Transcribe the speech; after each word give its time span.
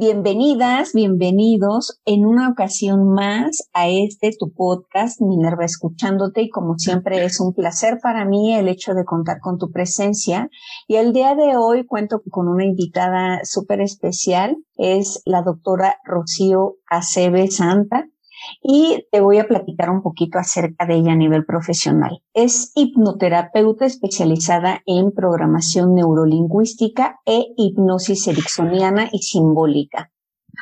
Bienvenidas, 0.00 0.94
bienvenidos 0.94 2.00
en 2.06 2.24
una 2.24 2.48
ocasión 2.48 3.12
más 3.12 3.68
a 3.74 3.86
este 3.86 4.30
tu 4.30 4.50
podcast, 4.50 5.20
Minerva 5.20 5.66
Escuchándote, 5.66 6.40
y 6.40 6.48
como 6.48 6.78
siempre 6.78 7.22
es 7.22 7.38
un 7.38 7.52
placer 7.52 7.98
para 8.02 8.24
mí 8.24 8.54
el 8.54 8.68
hecho 8.68 8.94
de 8.94 9.04
contar 9.04 9.40
con 9.42 9.58
tu 9.58 9.70
presencia. 9.70 10.48
Y 10.88 10.94
el 10.94 11.12
día 11.12 11.34
de 11.34 11.54
hoy 11.58 11.84
cuento 11.84 12.22
con 12.30 12.48
una 12.48 12.64
invitada 12.64 13.40
súper 13.44 13.82
especial, 13.82 14.56
es 14.78 15.20
la 15.26 15.42
doctora 15.42 15.96
Rocío 16.02 16.76
Acebe 16.88 17.50
Santa 17.50 18.06
y 18.62 19.06
te 19.10 19.20
voy 19.20 19.38
a 19.38 19.46
platicar 19.46 19.90
un 19.90 20.02
poquito 20.02 20.38
acerca 20.38 20.86
de 20.86 20.96
ella 20.96 21.12
a 21.12 21.16
nivel 21.16 21.44
profesional. 21.44 22.22
Es 22.34 22.72
hipnoterapeuta 22.74 23.86
especializada 23.86 24.82
en 24.86 25.12
programación 25.12 25.94
neurolingüística 25.94 27.20
e 27.26 27.46
hipnosis 27.56 28.28
ericksoniana 28.28 29.08
y 29.12 29.18
simbólica. 29.18 30.10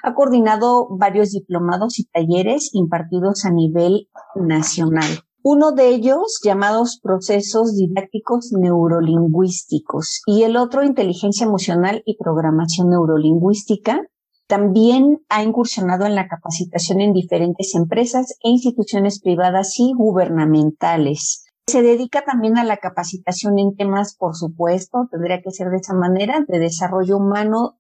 Ha 0.02 0.14
coordinado 0.14 0.88
varios 0.91 1.30
diplomados 1.30 1.98
y 1.98 2.05
talleres 2.05 2.70
impartidos 2.73 3.45
a 3.45 3.51
nivel 3.51 4.09
nacional. 4.34 5.09
Uno 5.43 5.73
de 5.73 5.88
ellos 5.88 6.41
llamados 6.45 7.01
procesos 7.02 7.77
didácticos 7.77 8.52
neurolingüísticos 8.52 10.23
y 10.27 10.43
el 10.43 10.57
otro 10.57 10.84
inteligencia 10.84 11.46
emocional 11.46 12.02
y 12.05 12.16
programación 12.16 12.91
neurolingüística, 12.91 14.02
también 14.48 15.20
ha 15.29 15.43
incursionado 15.45 16.07
en 16.07 16.15
la 16.15 16.27
capacitación 16.27 17.01
en 17.01 17.12
diferentes 17.12 17.75
empresas 17.75 18.33
e 18.43 18.48
instituciones 18.48 19.21
privadas 19.21 19.79
y 19.79 19.93
gubernamentales. 19.95 21.45
Se 21.66 21.83
dedica 21.83 22.24
también 22.24 22.57
a 22.57 22.65
la 22.65 22.79
capacitación 22.79 23.59
en 23.59 23.77
temas, 23.77 24.16
por 24.16 24.34
supuesto, 24.34 25.07
tendría 25.11 25.43
que 25.43 25.51
ser 25.51 25.69
de 25.69 25.77
esa 25.77 25.93
manera, 25.93 26.45
de 26.48 26.59
desarrollo 26.59 27.19
humano, 27.19 27.79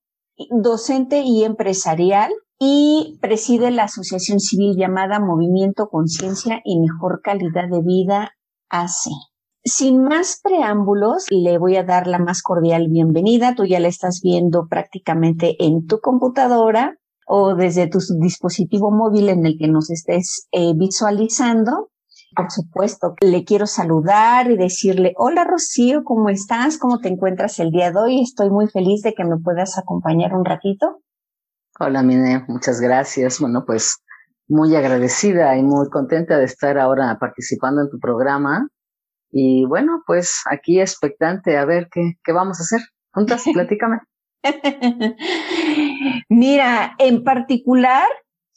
docente 0.50 1.22
y 1.22 1.44
empresarial, 1.44 2.30
y 2.60 3.18
preside 3.22 3.70
la 3.70 3.84
asociación 3.84 4.38
civil 4.40 4.76
llamada 4.76 5.20
Movimiento 5.20 5.88
Conciencia 5.88 6.60
y 6.64 6.80
Mejor 6.80 7.22
Calidad 7.22 7.68
de 7.70 7.80
Vida 7.80 8.32
ACE. 8.68 9.10
Sin 9.68 10.02
más 10.02 10.40
preámbulos, 10.42 11.26
le 11.28 11.58
voy 11.58 11.76
a 11.76 11.84
dar 11.84 12.06
la 12.06 12.18
más 12.18 12.40
cordial 12.40 12.88
bienvenida. 12.88 13.54
Tú 13.54 13.66
ya 13.66 13.80
la 13.80 13.88
estás 13.88 14.22
viendo 14.22 14.66
prácticamente 14.66 15.62
en 15.62 15.86
tu 15.86 16.00
computadora 16.00 16.96
o 17.26 17.54
desde 17.54 17.86
tu 17.86 17.98
dispositivo 18.18 18.90
móvil 18.90 19.28
en 19.28 19.44
el 19.44 19.58
que 19.58 19.68
nos 19.68 19.90
estés 19.90 20.48
eh, 20.52 20.72
visualizando. 20.74 21.90
Por 22.34 22.50
supuesto, 22.50 23.14
le 23.20 23.44
quiero 23.44 23.66
saludar 23.66 24.50
y 24.50 24.56
decirle, 24.56 25.12
hola 25.18 25.44
Rocío, 25.44 26.02
¿cómo 26.02 26.30
estás? 26.30 26.78
¿Cómo 26.78 27.00
te 27.00 27.08
encuentras 27.08 27.58
el 27.58 27.70
día 27.70 27.90
de 27.90 27.98
hoy? 27.98 28.22
Estoy 28.22 28.48
muy 28.48 28.68
feliz 28.68 29.02
de 29.02 29.12
que 29.12 29.24
me 29.24 29.36
puedas 29.36 29.76
acompañar 29.76 30.34
un 30.34 30.46
ratito. 30.46 31.02
Hola 31.78 32.02
Mine, 32.02 32.46
muchas 32.48 32.80
gracias. 32.80 33.38
Bueno, 33.38 33.64
pues 33.66 33.98
muy 34.46 34.74
agradecida 34.74 35.58
y 35.58 35.62
muy 35.62 35.90
contenta 35.90 36.38
de 36.38 36.46
estar 36.46 36.78
ahora 36.78 37.18
participando 37.20 37.82
en 37.82 37.90
tu 37.90 37.98
programa 37.98 38.66
y 39.30 39.64
bueno, 39.66 40.02
pues 40.06 40.42
aquí 40.50 40.80
expectante 40.80 41.56
a 41.56 41.64
ver 41.64 41.88
qué, 41.92 42.14
qué 42.24 42.32
vamos 42.32 42.60
a 42.60 42.62
hacer. 42.62 42.80
Juntas, 43.12 43.44
platícame. 43.52 43.98
Mira, 46.28 46.94
en 46.98 47.24
particular, 47.24 48.06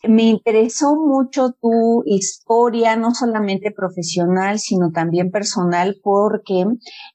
me 0.07 0.23
interesó 0.23 0.95
mucho 0.95 1.51
tu 1.61 2.03
historia, 2.05 2.95
no 2.95 3.13
solamente 3.13 3.71
profesional, 3.71 4.59
sino 4.59 4.91
también 4.91 5.29
personal, 5.29 5.99
porque 6.03 6.65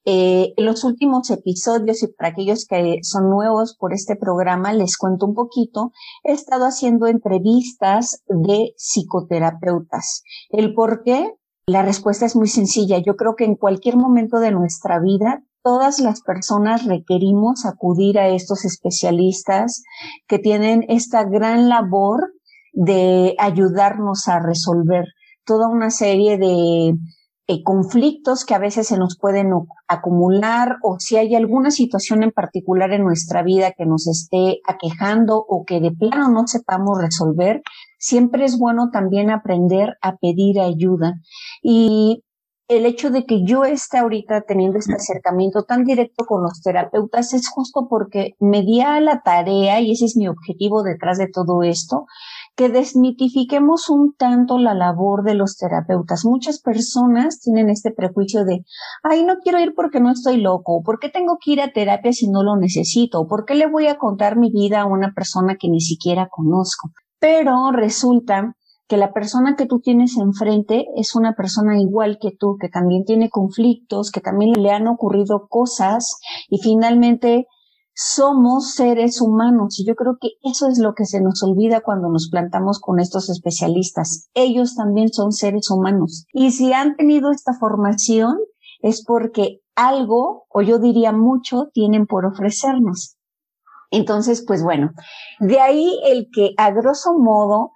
eh, 0.04 0.54
en 0.56 0.64
los 0.64 0.84
últimos 0.84 1.30
episodios, 1.30 2.02
y 2.02 2.08
para 2.08 2.30
aquellos 2.30 2.64
que 2.64 3.00
son 3.02 3.28
nuevos 3.28 3.76
por 3.76 3.92
este 3.92 4.16
programa, 4.16 4.72
les 4.72 4.96
cuento 4.96 5.26
un 5.26 5.34
poquito, 5.34 5.92
he 6.22 6.32
estado 6.32 6.64
haciendo 6.66 7.06
entrevistas 7.06 8.22
de 8.28 8.72
psicoterapeutas. 8.76 10.22
El 10.50 10.74
por 10.74 11.02
qué, 11.02 11.34
la 11.66 11.82
respuesta 11.82 12.26
es 12.26 12.36
muy 12.36 12.46
sencilla. 12.46 12.98
Yo 12.98 13.16
creo 13.16 13.34
que 13.34 13.44
en 13.44 13.56
cualquier 13.56 13.96
momento 13.96 14.38
de 14.38 14.52
nuestra 14.52 15.00
vida, 15.00 15.42
todas 15.62 15.98
las 15.98 16.20
personas 16.22 16.84
requerimos 16.84 17.66
acudir 17.66 18.20
a 18.20 18.28
estos 18.28 18.64
especialistas 18.64 19.82
que 20.28 20.38
tienen 20.38 20.84
esta 20.88 21.24
gran 21.24 21.68
labor 21.68 22.32
de 22.72 23.34
ayudarnos 23.38 24.28
a 24.28 24.38
resolver 24.38 25.06
toda 25.44 25.68
una 25.68 25.90
serie 25.90 26.38
de 26.38 26.94
eh, 27.48 27.62
conflictos 27.62 28.44
que 28.44 28.54
a 28.54 28.58
veces 28.58 28.88
se 28.88 28.98
nos 28.98 29.16
pueden 29.16 29.52
acumular 29.86 30.78
o 30.82 30.98
si 30.98 31.16
hay 31.16 31.34
alguna 31.36 31.70
situación 31.70 32.24
en 32.24 32.32
particular 32.32 32.92
en 32.92 33.04
nuestra 33.04 33.44
vida 33.44 33.70
que 33.70 33.86
nos 33.86 34.08
esté 34.08 34.60
aquejando 34.66 35.36
o 35.48 35.64
que 35.64 35.80
de 35.80 35.92
plano 35.92 36.28
no 36.28 36.46
sepamos 36.48 37.00
resolver, 37.00 37.62
siempre 37.98 38.44
es 38.44 38.58
bueno 38.58 38.90
también 38.90 39.30
aprender 39.30 39.96
a 40.02 40.16
pedir 40.16 40.60
ayuda. 40.60 41.14
Y 41.62 42.24
el 42.68 42.84
hecho 42.84 43.10
de 43.10 43.26
que 43.26 43.44
yo 43.44 43.64
esté 43.64 43.98
ahorita 43.98 44.42
teniendo 44.42 44.78
este 44.78 44.94
acercamiento 44.94 45.62
tan 45.62 45.84
directo 45.84 46.24
con 46.26 46.42
los 46.42 46.60
terapeutas 46.62 47.32
es 47.32 47.48
justo 47.48 47.86
porque 47.88 48.34
me 48.40 48.62
di 48.62 48.80
a 48.80 49.00
la 49.00 49.22
tarea, 49.22 49.80
y 49.80 49.92
ese 49.92 50.06
es 50.06 50.16
mi 50.16 50.26
objetivo 50.26 50.82
detrás 50.82 51.18
de 51.18 51.28
todo 51.28 51.62
esto, 51.62 52.06
que 52.56 52.70
desmitifiquemos 52.70 53.90
un 53.90 54.14
tanto 54.16 54.58
la 54.58 54.74
labor 54.74 55.22
de 55.22 55.34
los 55.34 55.58
terapeutas. 55.58 56.24
Muchas 56.24 56.60
personas 56.60 57.40
tienen 57.40 57.68
este 57.68 57.90
prejuicio 57.90 58.44
de, 58.44 58.64
ay, 59.02 59.24
no 59.24 59.36
quiero 59.42 59.60
ir 59.60 59.74
porque 59.76 60.00
no 60.00 60.10
estoy 60.10 60.38
loco, 60.38 60.82
¿por 60.82 60.98
qué 60.98 61.10
tengo 61.10 61.36
que 61.38 61.52
ir 61.52 61.60
a 61.60 61.72
terapia 61.72 62.12
si 62.12 62.28
no 62.28 62.42
lo 62.42 62.56
necesito? 62.56 63.26
¿Por 63.28 63.44
qué 63.44 63.54
le 63.54 63.66
voy 63.66 63.88
a 63.88 63.98
contar 63.98 64.36
mi 64.36 64.50
vida 64.50 64.80
a 64.80 64.86
una 64.86 65.12
persona 65.14 65.56
que 65.60 65.68
ni 65.68 65.80
siquiera 65.80 66.28
conozco? 66.30 66.90
Pero 67.18 67.70
resulta 67.72 68.56
que 68.88 68.96
la 68.96 69.12
persona 69.12 69.56
que 69.56 69.66
tú 69.66 69.80
tienes 69.80 70.16
enfrente 70.16 70.86
es 70.96 71.14
una 71.14 71.34
persona 71.34 71.78
igual 71.78 72.18
que 72.20 72.30
tú, 72.30 72.56
que 72.58 72.68
también 72.68 73.04
tiene 73.04 73.28
conflictos, 73.28 74.10
que 74.10 74.20
también 74.20 74.52
le 74.56 74.70
han 74.70 74.86
ocurrido 74.86 75.46
cosas 75.48 76.18
y 76.48 76.58
finalmente 76.58 77.46
somos 77.98 78.74
seres 78.74 79.22
humanos 79.22 79.80
y 79.80 79.86
yo 79.86 79.94
creo 79.94 80.18
que 80.20 80.32
eso 80.42 80.68
es 80.68 80.78
lo 80.78 80.94
que 80.94 81.06
se 81.06 81.22
nos 81.22 81.42
olvida 81.42 81.80
cuando 81.80 82.10
nos 82.10 82.28
plantamos 82.28 82.78
con 82.78 83.00
estos 83.00 83.30
especialistas. 83.30 84.28
Ellos 84.34 84.74
también 84.76 85.10
son 85.10 85.32
seres 85.32 85.70
humanos 85.70 86.26
y 86.34 86.50
si 86.50 86.74
han 86.74 86.96
tenido 86.96 87.30
esta 87.30 87.54
formación 87.54 88.36
es 88.80 89.02
porque 89.02 89.60
algo, 89.74 90.44
o 90.50 90.60
yo 90.60 90.78
diría 90.78 91.12
mucho, 91.12 91.70
tienen 91.72 92.06
por 92.06 92.26
ofrecernos. 92.26 93.16
Entonces, 93.90 94.44
pues 94.46 94.62
bueno, 94.62 94.90
de 95.40 95.60
ahí 95.60 95.98
el 96.04 96.28
que 96.30 96.52
a 96.58 96.72
grosso 96.72 97.14
modo 97.18 97.70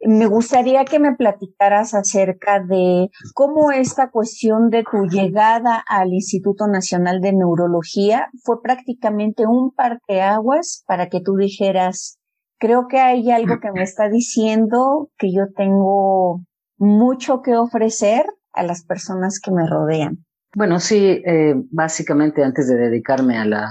me 0.00 0.26
gustaría 0.26 0.84
que 0.84 0.98
me 0.98 1.14
platicaras 1.14 1.94
acerca 1.94 2.60
de 2.60 3.08
cómo 3.34 3.70
esta 3.70 4.10
cuestión 4.10 4.68
de 4.70 4.84
tu 4.84 5.06
llegada 5.06 5.82
al 5.88 6.12
Instituto 6.12 6.66
Nacional 6.66 7.20
de 7.20 7.32
Neurología 7.32 8.28
fue 8.44 8.60
prácticamente 8.62 9.46
un 9.46 9.72
parteaguas 9.72 10.84
para 10.86 11.08
que 11.08 11.20
tú 11.20 11.36
dijeras, 11.36 12.18
creo 12.58 12.86
que 12.88 12.98
hay 12.98 13.30
algo 13.30 13.58
que 13.60 13.72
me 13.72 13.82
está 13.82 14.08
diciendo 14.08 15.10
que 15.18 15.32
yo 15.32 15.44
tengo 15.54 16.42
mucho 16.78 17.42
que 17.42 17.56
ofrecer 17.56 18.26
a 18.52 18.62
las 18.62 18.84
personas 18.84 19.40
que 19.40 19.50
me 19.50 19.66
rodean. 19.68 20.24
Bueno, 20.54 20.80
sí, 20.80 21.22
eh, 21.24 21.54
básicamente 21.70 22.42
antes 22.42 22.68
de 22.68 22.76
dedicarme 22.76 23.38
a 23.38 23.44
la, 23.44 23.68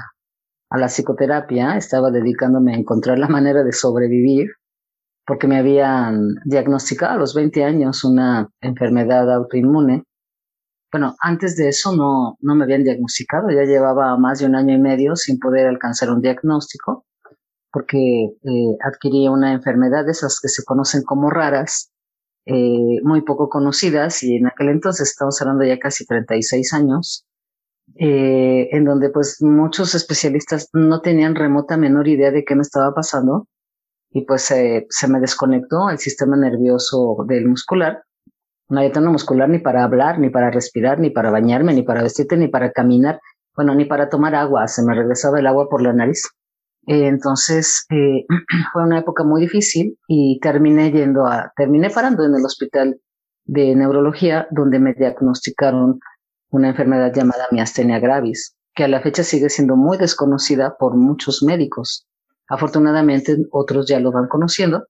a 0.70 0.78
la 0.78 0.88
psicoterapia, 0.88 1.78
estaba 1.78 2.12
dedicándome 2.12 2.76
a 2.76 2.78
encontrar 2.78 3.18
la 3.18 3.28
manera 3.28 3.64
de 3.64 3.72
sobrevivir 3.72 4.50
porque 5.26 5.48
me 5.48 5.58
habían 5.58 6.36
diagnosticado 6.46 7.14
a 7.14 7.18
los 7.18 7.34
20 7.34 7.64
años 7.64 8.04
una 8.04 8.50
enfermedad 8.62 9.34
autoinmune. 9.34 10.04
Bueno, 10.92 11.16
antes 11.20 11.58
de 11.58 11.70
eso 11.70 11.96
no, 11.96 12.38
no 12.42 12.56
me 12.56 12.64
habían 12.64 12.84
diagnosticado, 12.84 13.50
ya 13.50 13.64
llevaba 13.64 14.18
más 14.18 14.40
de 14.40 14.46
un 14.46 14.56
año 14.56 14.76
y 14.76 14.80
medio 14.80 15.16
sin 15.16 15.40
poder 15.40 15.68
alcanzar 15.68 16.12
un 16.12 16.22
diagnóstico, 16.22 17.06
porque 17.72 17.98
eh, 17.98 18.78
adquirí 18.86 19.28
una 19.28 19.52
enfermedad 19.52 20.06
de 20.06 20.12
esas 20.12 20.40
que 20.40 20.48
se 20.48 20.64
conocen 20.64 21.04
como 21.04 21.30
raras, 21.30 21.92
eh, 22.46 23.02
muy 23.04 23.22
poco 23.24 23.50
conocidas, 23.50 24.24
y 24.24 24.36
en 24.36 24.48
aquel 24.48 24.70
entonces 24.70 25.10
estamos 25.10 25.42
hablando 25.42 25.66
ya 25.66 25.80
casi 25.80 26.06
36 26.06 26.72
años, 26.74 27.26
eh, 27.96 28.70
en 28.72 28.86
donde 28.86 29.10
pues 29.10 29.42
muchos 29.42 29.96
especialistas 29.96 30.70
no 30.72 31.02
tenían 31.02 31.36
remota 31.36 31.78
menor 31.78 32.08
idea 32.08 32.32
de 32.32 32.46
qué 32.46 32.56
me 32.56 32.62
estaba 32.62 32.94
pasando 32.94 33.48
y 34.16 34.22
pues 34.22 34.44
se 34.44 35.08
me 35.10 35.20
desconectó 35.20 35.90
el 35.90 35.98
sistema 35.98 36.38
nervioso 36.38 37.18
del 37.28 37.50
muscular. 37.50 38.02
No 38.70 38.80
había 38.80 38.94
tono 38.94 39.12
muscular 39.12 39.50
ni 39.50 39.60
para 39.60 39.84
hablar, 39.84 40.20
ni 40.20 40.30
para 40.30 40.50
respirar, 40.52 41.02
ni 41.02 41.10
para 41.10 41.32
bañarme, 41.32 41.74
ni 41.74 41.84
para 41.84 42.02
vestirte, 42.02 42.38
ni 42.38 42.48
para 42.48 42.72
caminar, 42.72 43.20
bueno, 43.58 43.76
ni 43.76 43.84
para 43.84 44.08
tomar 44.08 44.34
agua, 44.34 44.70
se 44.70 44.84
me 44.84 44.96
regresaba 44.96 45.40
el 45.40 45.48
agua 45.48 45.68
por 45.70 45.82
la 45.82 45.92
nariz. 45.92 46.30
Entonces 46.88 47.86
eh, 47.90 48.26
fue 48.72 48.84
una 48.84 49.00
época 49.00 49.26
muy 49.26 49.42
difícil 49.42 50.00
y 50.08 50.40
terminé 50.40 50.94
yendo 50.94 51.28
a, 51.28 51.52
terminé 51.58 51.90
parando 51.90 52.24
en 52.24 52.36
el 52.36 52.46
hospital 52.46 52.98
de 53.44 53.76
neurología 53.76 54.48
donde 54.50 54.80
me 54.80 54.94
diagnosticaron 54.94 56.00
una 56.52 56.70
enfermedad 56.70 57.12
llamada 57.14 57.48
miastenia 57.52 58.00
gravis, 58.00 58.56
que 58.74 58.86
a 58.86 58.88
la 58.88 59.02
fecha 59.02 59.24
sigue 59.24 59.50
siendo 59.50 59.76
muy 59.76 59.98
desconocida 59.98 60.78
por 60.80 60.96
muchos 60.96 61.44
médicos 61.44 62.08
Afortunadamente 62.50 63.38
otros 63.52 63.88
ya 63.88 64.00
lo 64.00 64.12
van 64.12 64.28
conociendo. 64.28 64.86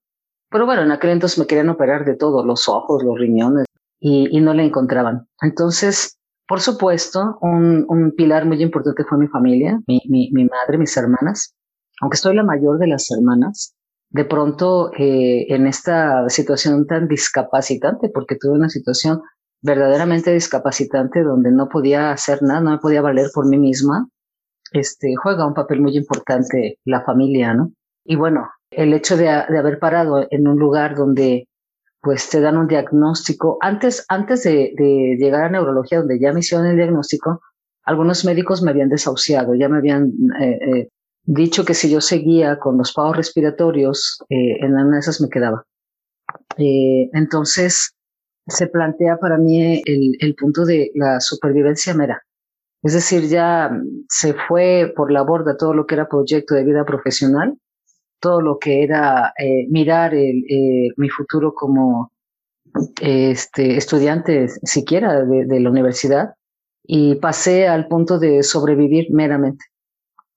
Pero 0.50 0.66
bueno, 0.66 0.84
en 0.84 0.92
aquel 0.92 1.12
entonces 1.12 1.40
me 1.40 1.48
querían 1.48 1.70
operar 1.70 2.06
de 2.06 2.16
todo, 2.16 2.46
los 2.46 2.68
ojos, 2.70 3.04
los 3.04 3.18
riñones, 3.18 3.66
y, 4.00 4.40
no 4.40 4.54
le 4.54 4.66
encontraban. 4.66 5.28
Entonces, 5.42 6.18
por 6.48 6.62
supuesto, 6.62 7.38
un, 7.42 7.86
un, 7.88 8.12
pilar 8.12 8.46
muy 8.46 8.62
importante 8.62 9.04
fue 9.04 9.18
mi 9.18 9.28
familia, 9.28 9.80
mi, 9.88 10.02
mi, 10.08 10.30
mi, 10.32 10.46
madre, 10.46 10.78
mis 10.78 10.96
hermanas. 10.96 11.56
Aunque 12.02 12.18
soy 12.18 12.36
la 12.36 12.44
mayor 12.44 12.78
de 12.78 12.88
las 12.88 13.10
hermanas, 13.10 13.74
de 14.10 14.26
pronto 14.26 14.92
eh, 14.98 15.46
en 15.50 15.66
esta 15.66 16.30
situación 16.30 16.86
tan 16.86 17.08
discapacitante, 17.08 18.10
porque 18.14 18.36
tuve 18.36 18.54
una 18.54 18.70
situación 18.70 19.22
verdaderamente 19.62 20.32
discapacitante 20.32 21.24
donde 21.24 21.52
no 21.52 21.68
podía 21.70 22.12
hacer 22.12 22.44
nada, 22.44 22.62
no 22.62 22.72
me 22.72 22.78
podía 22.78 23.02
valer 23.02 23.28
por 23.34 23.48
mí 23.48 23.58
misma, 23.58 24.08
este, 24.76 25.16
juega 25.16 25.48
un 25.48 25.54
papel 25.54 25.82
muy 25.82 25.96
importante 25.98 26.80
la 26.86 27.02
familia, 27.02 27.54
¿no? 27.54 27.72
Y 28.04 28.16
bueno, 28.16 28.50
el 28.72 28.94
hecho 28.94 29.18
de, 29.18 29.24
de 29.24 29.58
haber 29.58 29.80
parado 29.80 30.28
en 30.30 30.48
un 30.48 30.58
lugar 30.60 30.96
donde 30.96 31.48
pues 32.02 32.30
te 32.30 32.40
dan 32.40 32.58
un 32.58 32.68
diagnóstico. 32.68 33.58
Antes, 33.62 34.06
antes 34.10 34.44
de, 34.44 34.74
de, 34.78 35.18
llegar 35.18 35.46
a 35.46 35.50
neurología, 35.50 36.00
donde 36.00 36.20
ya 36.20 36.34
me 36.34 36.42
hicieron 36.42 36.68
el 36.68 36.76
diagnóstico, 36.76 37.42
algunos 37.84 38.24
médicos 38.26 38.62
me 38.62 38.70
habían 38.70 38.90
desahuciado, 38.90 39.56
ya 39.56 39.70
me 39.70 39.78
habían 39.78 40.14
eh, 40.40 40.60
eh, 40.62 40.90
dicho 41.24 41.66
que 41.66 41.74
si 41.74 41.90
yo 41.90 42.02
seguía 42.02 42.60
con 42.60 42.78
los 42.78 42.94
pagos 42.94 43.18
respiratorios, 43.18 44.20
eh, 44.30 44.58
en 44.60 44.74
una 44.74 44.98
de 44.98 45.00
esas 45.00 45.20
me 45.20 45.30
quedaba. 45.30 45.66
Eh, 46.58 47.10
entonces, 47.14 47.96
se 48.48 48.68
plantea 48.68 49.18
para 49.18 49.38
mí 49.38 49.82
el, 49.84 50.16
el 50.20 50.36
punto 50.36 50.64
de 50.64 50.92
la 50.94 51.20
supervivencia 51.20 51.96
mera. 51.96 52.22
Es 52.86 52.94
decir, 52.94 53.28
ya 53.28 53.70
se 54.08 54.34
fue 54.34 54.94
por 54.96 55.12
la 55.12 55.24
borda 55.24 55.58
todo 55.58 55.74
lo 55.74 55.86
que 55.86 55.96
era 55.96 56.08
proyecto 56.08 56.56
de 56.56 56.64
vida 56.64 56.86
profesional 56.86 57.58
todo 58.26 58.42
lo 58.42 58.58
que 58.58 58.84
era 58.84 59.34
eh, 59.38 59.68
mirar 59.70 60.16
el, 60.16 60.44
eh, 60.50 60.90
mi 60.98 61.10
futuro 61.10 61.54
como 61.54 62.12
este, 63.00 63.78
estudiante 63.78 64.48
siquiera 64.64 65.24
de, 65.24 65.60
la 65.60 65.70
universidad 65.70 66.34
y 66.84 67.16
pasé 67.16 67.68
al 67.68 67.88
punto 67.88 68.18
de 68.18 68.42
sobrevivir 68.42 69.12
meramente. 69.12 69.66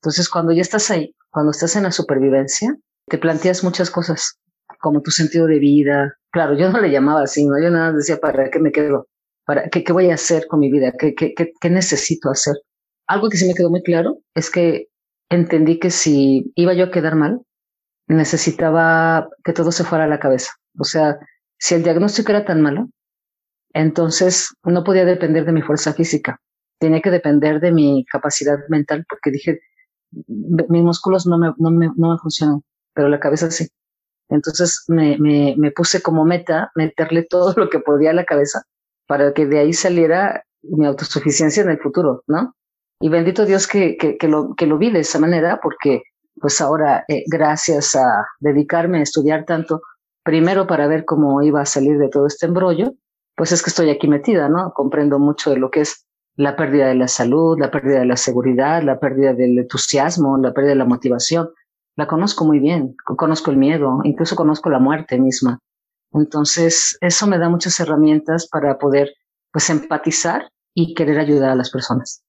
Entonces, 0.02 0.28
cuando 0.28 0.52
ya 0.52 0.60
estás 0.60 0.90
ahí, 0.90 1.14
cuando 1.30 1.50
estás 1.50 1.76
en 1.76 1.84
la 1.84 1.90
supervivencia, 1.90 2.76
te 3.06 3.16
planteas 3.16 3.64
muchas 3.64 3.90
cosas, 3.90 4.38
como 4.80 5.00
tu 5.00 5.10
sentido 5.10 5.46
de 5.46 5.58
vida. 5.58 6.14
Claro, 6.30 6.58
yo 6.58 6.70
no 6.70 6.82
le 6.82 6.90
llamaba 6.90 7.22
así, 7.22 7.46
¿no? 7.46 7.58
Yo 7.58 7.70
nada 7.70 7.92
decía, 7.92 8.18
¿para 8.18 8.50
qué 8.50 8.58
me 8.58 8.70
quedo? 8.70 9.08
¿Para 9.48 9.70
qué, 9.70 9.82
qué 9.82 9.94
voy 9.94 10.10
a 10.10 10.14
hacer 10.14 10.46
con 10.46 10.60
mi 10.60 10.70
vida? 10.70 10.92
¿Qué, 10.92 11.14
qué, 11.14 11.32
qué, 11.34 11.70
necesito 11.70 12.28
hacer? 12.28 12.54
Algo 13.06 13.30
que 13.30 13.38
sí 13.38 13.48
me 13.48 13.54
quedó 13.54 13.70
muy 13.70 13.82
claro 13.82 14.18
es 14.34 14.50
que 14.50 14.88
entendí 15.30 15.78
que 15.78 15.88
si 15.88 16.52
iba 16.54 16.74
yo 16.74 16.84
a 16.84 16.90
quedar 16.90 17.14
mal, 17.16 17.40
necesitaba 18.08 19.30
que 19.42 19.54
todo 19.54 19.72
se 19.72 19.84
fuera 19.84 20.04
a 20.04 20.06
la 20.06 20.20
cabeza. 20.20 20.52
O 20.78 20.84
sea, 20.84 21.18
si 21.58 21.74
el 21.74 21.82
diagnóstico 21.82 22.30
era 22.30 22.44
tan 22.44 22.60
malo, 22.60 22.90
entonces 23.72 24.50
no 24.64 24.84
podía 24.84 25.06
depender 25.06 25.46
de 25.46 25.52
mi 25.52 25.62
fuerza 25.62 25.94
física, 25.94 26.42
tenía 26.78 27.00
que 27.00 27.10
depender 27.10 27.58
de 27.58 27.72
mi 27.72 28.04
capacidad 28.04 28.58
mental, 28.68 29.06
porque 29.08 29.30
dije, 29.30 29.60
mis 30.26 30.82
músculos 30.82 31.26
no 31.26 31.38
me, 31.38 31.54
no 31.56 31.70
me, 31.70 31.88
no 31.96 32.10
me 32.10 32.18
funcionan, 32.18 32.60
pero 32.92 33.08
la 33.08 33.18
cabeza 33.18 33.50
sí. 33.50 33.66
Entonces 34.28 34.84
me, 34.88 35.16
me, 35.16 35.54
me 35.56 35.70
puse 35.70 36.02
como 36.02 36.26
meta 36.26 36.70
meterle 36.74 37.22
todo 37.30 37.54
lo 37.56 37.70
que 37.70 37.78
podía 37.78 38.10
a 38.10 38.14
la 38.14 38.26
cabeza 38.26 38.64
para 39.08 39.32
que 39.32 39.46
de 39.46 39.58
ahí 39.58 39.72
saliera 39.72 40.44
mi 40.62 40.87
autosuficiencia 40.87 41.64
en 41.64 41.70
el 41.70 41.78
futuro, 41.78 42.22
¿no? 42.28 42.55
Y 43.00 43.08
bendito 43.08 43.46
Dios 43.46 43.66
que, 43.66 43.96
que, 43.96 44.16
que, 44.19 44.28
lo, 44.28 44.55
que 44.55 44.66
lo 44.66 44.78
vi 44.78 44.90
de 44.90 45.00
esa 45.00 45.19
manera, 45.19 45.60
porque 45.60 46.02
pues 46.40 46.60
ahora, 46.60 47.05
eh, 47.08 47.25
gracias 47.26 47.96
a 47.96 48.26
dedicarme 48.38 48.99
a 48.99 49.02
estudiar 49.02 49.44
tanto, 49.44 49.82
primero 50.22 50.66
para 50.66 50.87
ver 50.87 51.05
cómo 51.05 51.43
iba 51.43 51.60
a 51.60 51.66
salir 51.66 51.99
de 51.99 52.08
todo 52.08 52.26
este 52.26 52.46
embrollo, 52.46 52.93
pues 53.37 53.52
es 53.52 53.62
que 53.62 53.70
estoy 53.70 53.90
aquí 53.90 54.08
metida, 54.08 54.49
¿no? 54.49 54.72
Comprendo 54.72 55.19
mucho 55.19 55.50
de 55.50 55.58
lo 55.58 55.70
que 55.70 55.81
es 55.81 56.05
la 56.37 56.56
pérdida 56.56 56.87
de 56.87 56.94
la 56.94 57.08
salud, 57.08 57.58
la 57.58 57.70
pérdida 57.70 58.00
de 58.00 58.06
la 58.06 58.16
seguridad, 58.16 58.82
la 58.82 59.00
pérdida 59.00 59.32
del 59.32 59.58
entusiasmo, 59.58 60.37
la 60.38 60.52
pérdida 60.52 60.72
de 60.72 60.78
la 60.78 60.84
motivación. 60.84 61.50
La 61.96 62.06
conozco 62.06 62.44
muy 62.44 62.60
bien, 62.60 62.94
conozco 63.05 63.50
el 63.50 63.56
miedo, 63.56 64.00
incluso 64.05 64.37
conozco 64.37 64.70
la 64.70 64.78
muerte 64.78 65.19
misma. 65.19 65.58
Entonces, 66.12 66.96
eso 67.00 67.26
me 67.26 67.38
da 67.38 67.49
muchas 67.49 67.78
herramientas 67.81 68.49
para 68.49 68.78
poder, 68.78 69.12
pues, 69.52 69.70
empatizar 69.70 70.50
y 70.75 70.94
querer 70.94 71.19
ayudar 71.19 71.50
a 71.50 71.56
las 71.56 71.70
personas. 71.70 72.22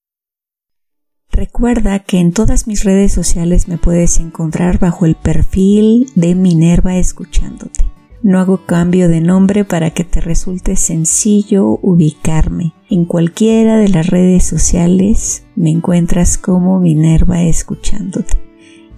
Recuerda 1.31 1.99
que 1.99 2.19
en 2.19 2.33
todas 2.33 2.67
mis 2.67 2.83
redes 2.83 3.13
sociales 3.13 3.67
me 3.67 3.77
puedes 3.77 4.19
encontrar 4.19 4.79
bajo 4.79 5.05
el 5.05 5.15
perfil 5.15 6.07
de 6.15 6.35
Minerva 6.35 6.97
escuchándote. 6.97 7.85
No 8.21 8.39
hago 8.39 8.65
cambio 8.65 9.07
de 9.07 9.21
nombre 9.21 9.63
para 9.63 9.91
que 9.91 10.03
te 10.03 10.19
resulte 10.19 10.75
sencillo 10.75 11.79
ubicarme. 11.81 12.73
En 12.89 13.05
cualquiera 13.05 13.77
de 13.77 13.87
las 13.87 14.07
redes 14.07 14.45
sociales 14.45 15.45
me 15.55 15.69
encuentras 15.69 16.37
como 16.37 16.79
Minerva 16.81 17.43
escuchándote. 17.43 18.48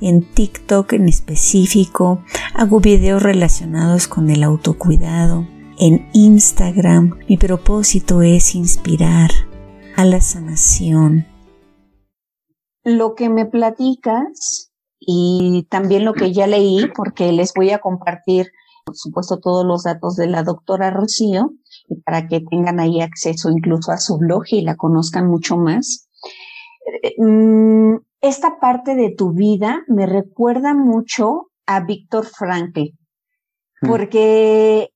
En 0.01 0.23
TikTok 0.23 0.93
en 0.93 1.07
específico 1.07 2.23
hago 2.53 2.79
videos 2.79 3.21
relacionados 3.21 4.07
con 4.07 4.29
el 4.29 4.43
autocuidado. 4.43 5.47
En 5.79 6.09
Instagram 6.13 7.19
mi 7.29 7.37
propósito 7.37 8.21
es 8.21 8.55
inspirar 8.55 9.29
a 9.95 10.05
la 10.05 10.19
sanación, 10.19 11.25
lo 12.83 13.15
que 13.15 13.29
me 13.29 13.45
platicas 13.45 14.71
y 14.99 15.67
también 15.69 16.05
lo 16.05 16.13
que 16.13 16.33
ya 16.33 16.47
leí, 16.47 16.87
porque 16.95 17.31
les 17.31 17.53
voy 17.53 17.71
a 17.71 17.79
compartir, 17.79 18.47
por 18.85 18.95
supuesto, 18.95 19.39
todos 19.39 19.65
los 19.65 19.83
datos 19.83 20.15
de 20.15 20.27
la 20.27 20.43
doctora 20.43 20.91
Rocío, 20.91 21.53
para 22.05 22.27
que 22.27 22.41
tengan 22.41 22.79
ahí 22.79 23.01
acceso 23.01 23.49
incluso 23.49 23.91
a 23.91 23.97
su 23.97 24.17
blog 24.17 24.43
y 24.47 24.61
la 24.61 24.75
conozcan 24.75 25.27
mucho 25.27 25.57
más. 25.57 26.07
Mm, 27.17 27.97
esta 28.21 28.59
parte 28.59 28.95
de 28.95 29.13
tu 29.15 29.33
vida 29.33 29.83
me 29.87 30.05
recuerda 30.05 30.73
mucho 30.73 31.51
a 31.65 31.81
Víctor 31.81 32.25
Frankl, 32.25 32.93
mm. 33.81 33.87
porque 33.87 34.89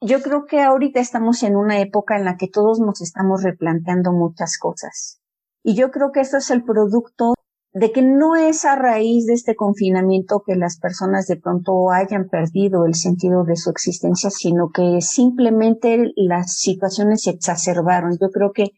yo 0.00 0.22
creo 0.22 0.46
que 0.46 0.60
ahorita 0.60 1.00
estamos 1.00 1.42
en 1.42 1.56
una 1.56 1.80
época 1.80 2.16
en 2.16 2.24
la 2.24 2.36
que 2.36 2.48
todos 2.48 2.80
nos 2.80 3.00
estamos 3.00 3.42
replanteando 3.42 4.12
muchas 4.12 4.58
cosas. 4.58 5.20
Y 5.62 5.74
yo 5.74 5.90
creo 5.90 6.10
que 6.12 6.20
esto 6.20 6.38
es 6.38 6.50
el 6.50 6.64
producto 6.64 7.34
de 7.72 7.92
que 7.92 8.02
no 8.02 8.34
es 8.34 8.64
a 8.64 8.74
raíz 8.74 9.26
de 9.26 9.34
este 9.34 9.54
confinamiento 9.54 10.42
que 10.44 10.56
las 10.56 10.78
personas 10.78 11.26
de 11.26 11.36
pronto 11.36 11.90
hayan 11.90 12.28
perdido 12.28 12.84
el 12.84 12.94
sentido 12.94 13.44
de 13.44 13.56
su 13.56 13.70
existencia, 13.70 14.30
sino 14.30 14.70
que 14.70 15.00
simplemente 15.00 16.12
las 16.16 16.56
situaciones 16.56 17.22
se 17.22 17.30
exacerbaron. 17.30 18.18
Yo 18.20 18.30
creo 18.30 18.52
que, 18.52 18.70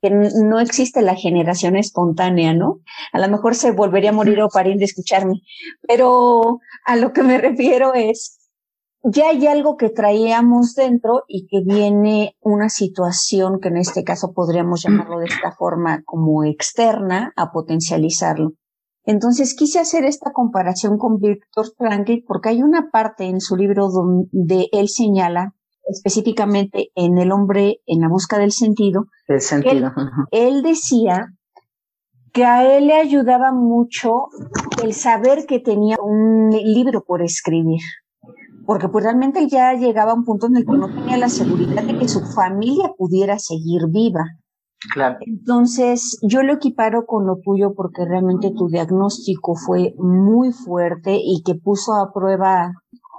que 0.00 0.10
no 0.10 0.60
existe 0.60 1.02
la 1.02 1.14
generación 1.14 1.76
espontánea, 1.76 2.54
¿no? 2.54 2.80
A 3.12 3.18
lo 3.18 3.28
mejor 3.28 3.54
se 3.54 3.72
volvería 3.72 4.10
a 4.10 4.14
morir 4.14 4.40
o 4.40 4.48
parir 4.48 4.76
de 4.76 4.84
escucharme, 4.84 5.40
pero 5.86 6.60
a 6.84 6.96
lo 6.96 7.12
que 7.12 7.22
me 7.22 7.38
refiero 7.38 7.94
es 7.94 8.38
ya 9.02 9.28
hay 9.30 9.46
algo 9.46 9.76
que 9.76 9.90
traíamos 9.90 10.74
dentro 10.74 11.22
y 11.28 11.46
que 11.46 11.62
viene 11.64 12.36
una 12.40 12.68
situación 12.68 13.60
que 13.60 13.68
en 13.68 13.76
este 13.76 14.04
caso 14.04 14.32
podríamos 14.32 14.82
llamarlo 14.82 15.20
de 15.20 15.26
esta 15.26 15.52
forma 15.52 16.02
como 16.04 16.44
externa 16.44 17.32
a 17.36 17.52
potencializarlo. 17.52 18.52
Entonces 19.04 19.54
quise 19.54 19.78
hacer 19.78 20.04
esta 20.04 20.32
comparación 20.32 20.98
con 20.98 21.18
Víctor 21.18 21.66
Frankl 21.78 22.24
porque 22.26 22.50
hay 22.50 22.62
una 22.62 22.90
parte 22.90 23.24
en 23.24 23.40
su 23.40 23.56
libro 23.56 23.88
donde 23.88 24.68
él 24.72 24.88
señala 24.88 25.54
específicamente 25.88 26.90
en 26.94 27.18
El 27.18 27.32
hombre 27.32 27.80
en 27.86 28.00
la 28.00 28.08
busca 28.08 28.38
del 28.38 28.52
sentido. 28.52 29.06
El 29.26 29.40
sentido. 29.40 29.92
Él, 30.30 30.56
él 30.56 30.62
decía 30.62 31.32
que 32.32 32.44
a 32.44 32.76
él 32.76 32.86
le 32.86 32.94
ayudaba 32.94 33.52
mucho 33.52 34.26
el 34.82 34.92
saber 34.92 35.46
que 35.46 35.60
tenía 35.60 35.96
un 36.00 36.50
libro 36.50 37.04
por 37.04 37.22
escribir 37.22 37.80
porque 38.68 38.86
pues 38.90 39.02
realmente 39.02 39.40
él 39.40 39.48
ya 39.48 39.72
llegaba 39.72 40.10
a 40.10 40.14
un 40.14 40.26
punto 40.26 40.46
en 40.46 40.58
el 40.58 40.66
que 40.66 40.76
no 40.76 40.88
tenía 40.88 41.16
la 41.16 41.30
seguridad 41.30 41.84
de 41.84 41.96
que 41.96 42.06
su 42.06 42.20
familia 42.20 42.92
pudiera 42.98 43.38
seguir 43.38 43.86
viva. 43.88 44.20
Claro. 44.92 45.16
Entonces, 45.22 46.18
yo 46.20 46.42
lo 46.42 46.52
equiparo 46.52 47.06
con 47.06 47.26
lo 47.26 47.36
tuyo 47.42 47.72
porque 47.74 48.04
realmente 48.04 48.52
tu 48.54 48.68
diagnóstico 48.68 49.54
fue 49.54 49.94
muy 49.96 50.52
fuerte 50.52 51.16
y 51.16 51.42
que 51.46 51.54
puso 51.54 51.94
a 51.94 52.12
prueba 52.12 52.72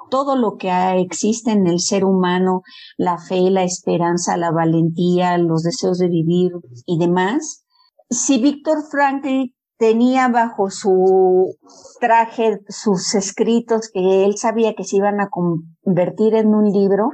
todo 0.09 0.35
lo 0.35 0.57
que 0.57 0.71
existe 0.99 1.51
en 1.51 1.67
el 1.67 1.79
ser 1.79 2.03
humano, 2.03 2.61
la 2.97 3.17
fe, 3.17 3.49
la 3.49 3.63
esperanza, 3.63 4.37
la 4.37 4.51
valentía, 4.51 5.37
los 5.37 5.63
deseos 5.63 5.97
de 5.99 6.07
vivir 6.07 6.51
y 6.85 6.97
demás. 6.99 7.65
Si 8.09 8.41
Víctor 8.41 8.83
Frankl 8.89 9.53
tenía 9.77 10.27
bajo 10.27 10.69
su 10.69 11.55
traje 11.99 12.59
sus 12.67 13.15
escritos 13.15 13.89
que 13.91 14.25
él 14.25 14.37
sabía 14.37 14.75
que 14.75 14.83
se 14.83 14.97
iban 14.97 15.21
a 15.21 15.29
convertir 15.29 16.35
en 16.35 16.53
un 16.53 16.65
libro, 16.65 17.11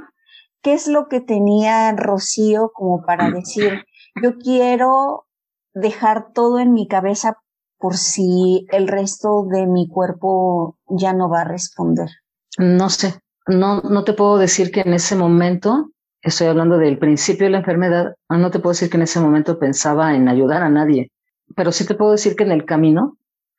¿qué 0.61 0.73
es 0.73 0.87
lo 0.87 1.07
que 1.07 1.21
tenía 1.21 1.91
Rocío 1.91 2.71
como 2.73 3.03
para 3.05 3.29
decir, 3.29 3.83
yo 4.21 4.37
quiero 4.37 5.27
dejar 5.73 6.31
todo 6.33 6.59
en 6.59 6.73
mi 6.73 6.87
cabeza 6.87 7.37
por 7.77 7.97
si 7.97 8.65
el 8.71 8.87
resto 8.87 9.45
de 9.47 9.67
mi 9.67 9.87
cuerpo 9.87 10.77
ya 10.87 11.13
no 11.13 11.29
va 11.29 11.41
a 11.41 11.47
responder? 11.47 12.09
No 12.57 12.89
sé, 12.89 13.19
no, 13.47 13.81
no 13.81 14.03
te 14.03 14.13
puedo 14.13 14.37
decir 14.37 14.71
que 14.71 14.81
en 14.81 14.93
ese 14.93 15.15
momento, 15.15 15.91
estoy 16.21 16.47
hablando 16.47 16.77
del 16.77 16.97
principio 16.97 17.45
de 17.45 17.51
la 17.51 17.57
enfermedad, 17.59 18.15
no 18.29 18.49
te 18.49 18.59
puedo 18.59 18.71
decir 18.71 18.89
que 18.89 18.97
en 18.97 19.03
ese 19.03 19.19
momento 19.19 19.59
pensaba 19.59 20.15
en 20.15 20.29
ayudar 20.29 20.63
a 20.63 20.69
nadie, 20.69 21.11
pero 21.55 21.71
sí 21.71 21.85
te 21.85 21.95
puedo 21.95 22.11
decir 22.11 22.35
que 22.35 22.43
en 22.43 22.51
el 22.51 22.65
camino, 22.65 23.17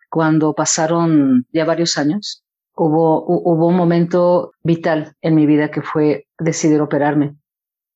cuando 0.09 0.55
pasaron 0.55 1.47
ya 1.53 1.65
varios 1.65 1.99
años, 1.99 2.43
hubo, 2.75 3.25
hubo 3.27 3.67
un 3.67 3.77
momento 3.77 4.53
vital 4.63 5.15
en 5.21 5.35
mi 5.35 5.47
vida 5.47 5.71
que 5.71 5.83
fue 5.83 6.27
decidir 6.39 6.81
operarme. 6.81 7.37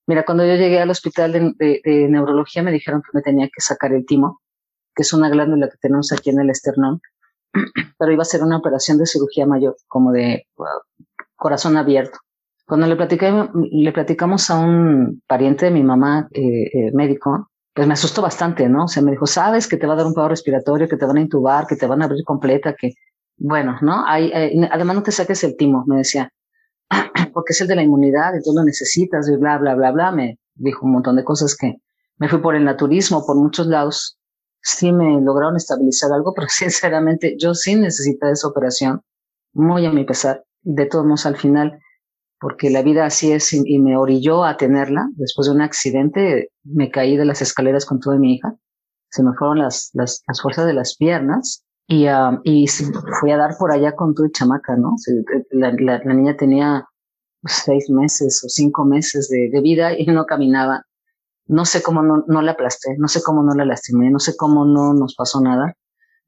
Mira, 0.06 0.24
cuando 0.24 0.44
yo 0.44 0.54
llegué 0.54 0.80
al 0.80 0.90
hospital 0.90 1.32
de, 1.32 1.80
de 1.84 2.08
neurología 2.08 2.62
me 2.62 2.72
dijeron 2.72 3.00
que 3.02 3.10
me 3.14 3.22
tenía 3.22 3.46
que 3.46 3.60
sacar 3.60 3.92
el 3.92 4.04
timo, 4.04 4.40
que 4.94 5.02
es 5.02 5.12
una 5.12 5.28
glándula 5.28 5.68
que 5.68 5.78
tenemos 5.80 6.12
aquí 6.12 6.30
en 6.30 6.40
el 6.40 6.50
esternón, 6.50 7.00
pero 7.98 8.12
iba 8.12 8.22
a 8.22 8.26
ser 8.26 8.42
una 8.42 8.58
operación 8.58 8.98
de 8.98 9.06
cirugía 9.06 9.46
mayor, 9.46 9.76
como 9.88 10.12
de 10.12 10.46
corazón 11.36 11.76
abierto. 11.76 12.18
Cuando 12.66 12.86
le, 12.86 12.96
le 13.72 13.92
platicamos 13.92 14.48
a 14.50 14.58
un 14.58 15.22
pariente 15.26 15.66
de 15.66 15.70
mi 15.72 15.82
mamá, 15.82 16.28
eh, 16.32 16.64
eh, 16.72 16.92
médico, 16.92 17.50
pues 17.74 17.86
me 17.86 17.94
asustó 17.94 18.22
bastante, 18.22 18.68
¿no? 18.68 18.84
O 18.84 18.88
sea, 18.88 19.02
me 19.02 19.10
dijo, 19.10 19.26
sabes 19.26 19.66
que 19.66 19.76
te 19.76 19.86
va 19.86 19.94
a 19.94 19.96
dar 19.96 20.06
un 20.06 20.14
paro 20.14 20.28
respiratorio, 20.28 20.88
que 20.88 20.96
te 20.96 21.06
van 21.06 21.16
a 21.16 21.20
intubar, 21.20 21.66
que 21.66 21.76
te 21.76 21.86
van 21.86 22.02
a 22.02 22.04
abrir 22.04 22.22
completa, 22.24 22.74
que, 22.78 22.92
bueno, 23.36 23.76
¿no? 23.80 24.04
Hay, 24.06 24.30
eh, 24.32 24.68
además 24.70 24.96
no 24.96 25.02
te 25.02 25.12
saques 25.12 25.42
el 25.44 25.56
timo, 25.56 25.84
me 25.86 25.96
decía, 25.98 26.30
porque 27.32 27.52
es 27.52 27.60
el 27.60 27.68
de 27.68 27.76
la 27.76 27.82
inmunidad 27.82 28.34
y 28.34 28.42
tú 28.42 28.52
lo 28.54 28.62
necesitas 28.64 29.28
y 29.28 29.36
bla, 29.36 29.58
bla, 29.58 29.74
bla, 29.74 29.92
bla. 29.92 30.12
Me 30.12 30.38
dijo 30.54 30.86
un 30.86 30.92
montón 30.92 31.16
de 31.16 31.24
cosas 31.24 31.56
que 31.56 31.76
me 32.18 32.28
fui 32.28 32.40
por 32.40 32.54
el 32.54 32.64
naturismo, 32.64 33.24
por 33.26 33.36
muchos 33.36 33.66
lados. 33.66 34.19
Sí 34.62 34.92
me 34.92 35.20
lograron 35.20 35.56
estabilizar 35.56 36.12
algo, 36.12 36.32
pero 36.36 36.48
sinceramente 36.48 37.36
yo 37.38 37.54
sí 37.54 37.74
necesitaba 37.76 38.32
esa 38.32 38.48
operación, 38.48 39.02
muy 39.52 39.86
a 39.86 39.92
mi 39.92 40.04
pesar 40.04 40.44
de 40.62 40.86
todos 40.86 41.04
modos 41.04 41.26
al 41.26 41.36
final, 41.36 41.78
porque 42.40 42.70
la 42.70 42.82
vida 42.82 43.04
así 43.04 43.32
es 43.32 43.52
y, 43.52 43.78
me 43.78 43.96
orilló 43.96 44.44
a 44.44 44.56
tenerla. 44.56 45.08
Después 45.16 45.46
de 45.46 45.54
un 45.54 45.60
accidente 45.60 46.50
me 46.64 46.90
caí 46.90 47.16
de 47.16 47.26
las 47.26 47.42
escaleras 47.42 47.84
con 47.84 48.00
toda 48.00 48.18
mi 48.18 48.34
hija, 48.34 48.54
se 49.10 49.22
me 49.22 49.34
fueron 49.34 49.58
las, 49.58 49.90
las, 49.92 50.22
las 50.26 50.40
fuerzas 50.40 50.66
de 50.66 50.74
las 50.74 50.96
piernas 50.96 51.64
y, 51.86 52.08
uh, 52.08 52.40
y 52.44 52.66
fui 53.20 53.32
a 53.32 53.36
dar 53.36 53.56
por 53.58 53.72
allá 53.72 53.94
con 53.96 54.14
tu 54.14 54.28
chamaca, 54.28 54.76
¿no? 54.76 54.94
La, 55.50 55.72
la, 55.72 56.00
la, 56.04 56.14
niña 56.14 56.36
tenía 56.36 56.86
seis 57.44 57.90
meses 57.90 58.42
o 58.44 58.48
cinco 58.48 58.84
meses 58.84 59.28
de, 59.28 59.50
de, 59.50 59.60
vida 59.60 59.98
y 59.98 60.06
no 60.06 60.24
caminaba. 60.24 60.86
No 61.50 61.64
sé 61.64 61.82
cómo 61.82 62.02
no, 62.02 62.24
no 62.28 62.42
la 62.42 62.52
aplasté, 62.52 62.96
no 62.96 63.08
sé 63.08 63.22
cómo 63.24 63.42
no 63.42 63.54
la 63.54 63.64
lastimé, 63.64 64.08
no 64.08 64.20
sé 64.20 64.36
cómo 64.36 64.64
no 64.64 64.94
nos 64.94 65.16
pasó 65.16 65.40
nada. 65.40 65.74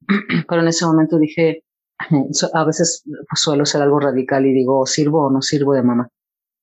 Pero 0.48 0.62
en 0.62 0.68
ese 0.68 0.84
momento 0.84 1.16
dije, 1.16 1.62
a 2.54 2.64
veces 2.64 3.04
pues, 3.04 3.40
suelo 3.40 3.64
ser 3.64 3.82
algo 3.82 4.00
radical 4.00 4.44
y 4.46 4.52
digo, 4.52 4.84
¿sirvo 4.84 5.26
o 5.26 5.30
no 5.30 5.40
sirvo 5.40 5.74
de 5.74 5.82
mamá? 5.84 6.08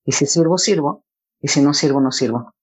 Y 0.03 0.11
si 0.11 0.25
sirvo, 0.25 0.57
sirvo, 0.57 1.05
y 1.39 1.47
si 1.47 1.61
no 1.61 1.73
sirvo, 1.73 2.01
no 2.01 2.11
sirvo. 2.11 2.53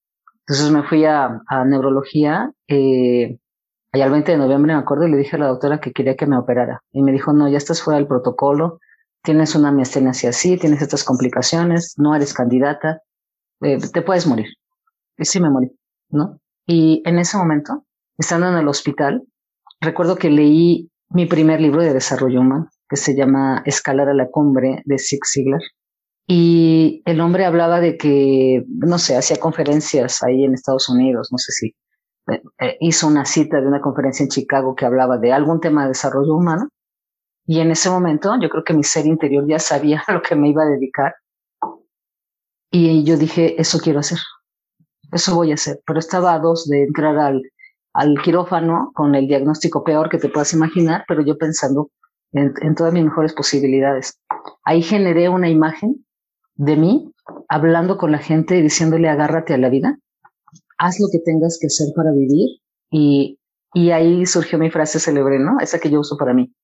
Entonces 0.40 0.70
me 0.70 0.82
fui 0.82 1.06
a, 1.06 1.40
a 1.46 1.64
neurología, 1.64 2.52
eh, 2.68 3.38
allá 3.92 4.04
el 4.04 4.10
20 4.10 4.32
de 4.32 4.38
noviembre 4.38 4.74
me 4.74 4.78
acuerdo 4.78 5.06
y 5.06 5.10
le 5.10 5.16
dije 5.16 5.36
a 5.36 5.38
la 5.38 5.48
doctora 5.48 5.80
que 5.80 5.92
quería 5.92 6.14
que 6.14 6.26
me 6.26 6.36
operara. 6.36 6.82
Y 6.92 7.02
me 7.02 7.10
dijo, 7.10 7.32
no, 7.32 7.48
ya 7.48 7.56
estás 7.56 7.80
fuera 7.80 7.98
del 7.98 8.06
protocolo, 8.06 8.80
tienes 9.22 9.54
una 9.54 9.72
miastenia 9.72 10.10
así, 10.10 10.58
tienes 10.58 10.82
estas 10.82 11.04
complicaciones, 11.04 11.94
no 11.96 12.14
eres 12.14 12.34
candidata, 12.34 13.00
eh, 13.62 13.78
te 13.78 14.02
puedes 14.02 14.26
morir. 14.26 14.46
Y 15.16 15.24
sí 15.24 15.40
me 15.40 15.48
morí, 15.48 15.70
¿no? 16.08 16.40
Y 16.66 17.02
en 17.04 17.18
ese 17.18 17.36
momento, 17.36 17.84
estando 18.18 18.48
en 18.48 18.56
el 18.56 18.68
hospital, 18.68 19.22
recuerdo 19.80 20.16
que 20.16 20.30
leí 20.30 20.90
mi 21.10 21.26
primer 21.26 21.60
libro 21.60 21.82
de 21.82 21.94
desarrollo 21.94 22.40
humano, 22.40 22.68
que 22.88 22.96
se 22.96 23.14
llama 23.14 23.62
Escalar 23.64 24.08
a 24.08 24.14
la 24.14 24.28
cumbre 24.28 24.82
de 24.84 24.98
Zig 24.98 25.20
Ziglar. 25.24 25.60
Y 26.26 27.02
el 27.04 27.20
hombre 27.20 27.44
hablaba 27.44 27.80
de 27.80 27.96
que, 27.96 28.64
no 28.68 28.98
sé, 28.98 29.16
hacía 29.16 29.38
conferencias 29.38 30.22
ahí 30.24 30.44
en 30.44 30.54
Estados 30.54 30.88
Unidos, 30.88 31.28
no 31.30 31.38
sé 31.38 31.52
si 31.52 31.66
eh, 32.32 32.42
eh, 32.58 32.76
hizo 32.80 33.06
una 33.06 33.24
cita 33.24 33.60
de 33.60 33.66
una 33.68 33.80
conferencia 33.80 34.24
en 34.24 34.30
Chicago 34.30 34.74
que 34.74 34.84
hablaba 34.84 35.18
de 35.18 35.32
algún 35.32 35.60
tema 35.60 35.82
de 35.82 35.88
desarrollo 35.88 36.34
humano. 36.34 36.68
Y 37.46 37.60
en 37.60 37.70
ese 37.70 37.90
momento 37.90 38.34
yo 38.40 38.48
creo 38.48 38.64
que 38.64 38.74
mi 38.74 38.82
ser 38.82 39.06
interior 39.06 39.44
ya 39.48 39.60
sabía 39.60 40.02
a 40.06 40.12
lo 40.14 40.22
que 40.22 40.34
me 40.34 40.48
iba 40.48 40.64
a 40.64 40.66
dedicar. 40.66 41.14
Y 42.72 43.04
yo 43.04 43.16
dije, 43.16 43.60
eso 43.60 43.78
quiero 43.78 44.00
hacer, 44.00 44.18
eso 45.12 45.34
voy 45.34 45.50
a 45.50 45.54
hacer. 45.54 45.80
Pero 45.86 45.98
estaba 45.98 46.34
a 46.34 46.38
dos 46.38 46.68
de 46.68 46.84
entrar 46.84 47.18
al 47.18 47.42
al 47.96 48.20
quirófano 48.22 48.92
con 48.94 49.14
el 49.14 49.26
diagnóstico 49.26 49.82
peor 49.82 50.10
que 50.10 50.18
te 50.18 50.28
puedas 50.28 50.52
imaginar, 50.52 51.04
pero 51.08 51.22
yo 51.22 51.38
pensando 51.38 51.90
en, 52.32 52.74
todas 52.74 52.92
mis 52.92 53.04
mejores 53.04 53.32
posibilidades. 53.32 54.20
Ahí 54.64 54.82
generé 54.82 55.30
una 55.30 55.48
imagen 55.48 56.04
de 56.56 56.76
mí 56.76 57.14
hablando 57.48 57.96
con 57.96 58.12
la 58.12 58.18
gente 58.18 58.58
y 58.58 58.62
diciéndole 58.62 59.08
agárrate 59.08 59.54
a 59.54 59.58
la 59.58 59.70
vida, 59.70 59.98
haz 60.76 61.00
lo 61.00 61.06
que 61.10 61.20
tengas 61.20 61.58
que 61.58 61.68
hacer 61.68 61.88
para 61.96 62.12
vivir 62.12 62.60
y, 62.90 63.38
y 63.72 63.90
ahí 63.92 64.26
surgió 64.26 64.58
mi 64.58 64.70
frase 64.70 65.00
célebre, 65.00 65.38
¿no? 65.38 65.58
Esa 65.60 65.78
que 65.78 65.88
yo 65.88 66.00
uso 66.00 66.18
para 66.18 66.34
mí. 66.34 66.54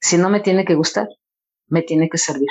Si 0.00 0.16
no 0.16 0.30
me 0.30 0.40
tiene 0.40 0.64
que 0.64 0.74
gustar, 0.74 1.06
me 1.66 1.82
tiene 1.82 2.08
que 2.08 2.16
servir. 2.16 2.48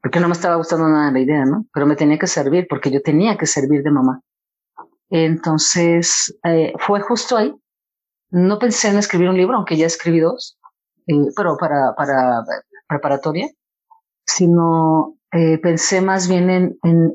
Porque 0.00 0.20
no 0.20 0.28
me 0.28 0.34
estaba 0.34 0.54
gustando 0.54 0.88
nada 0.88 1.10
la 1.10 1.18
idea, 1.18 1.44
¿no? 1.44 1.66
Pero 1.74 1.86
me 1.86 1.96
tenía 1.96 2.20
que 2.20 2.28
servir 2.28 2.68
porque 2.70 2.92
yo 2.92 3.02
tenía 3.02 3.36
que 3.36 3.46
servir 3.46 3.82
de 3.82 3.90
mamá. 3.90 4.22
Entonces, 5.10 6.36
eh, 6.44 6.72
fue 6.78 7.00
justo 7.00 7.36
ahí. 7.36 7.54
No 8.30 8.58
pensé 8.58 8.88
en 8.88 8.98
escribir 8.98 9.28
un 9.30 9.36
libro, 9.36 9.56
aunque 9.56 9.76
ya 9.76 9.86
escribí 9.86 10.20
dos, 10.20 10.58
eh, 11.06 11.14
pero 11.34 11.56
para, 11.58 11.94
para 11.96 12.44
preparatoria, 12.88 13.48
sino 14.26 15.16
eh, 15.32 15.58
pensé 15.58 16.00
más 16.00 16.28
bien 16.28 16.50
en, 16.50 16.78
en, 16.82 17.14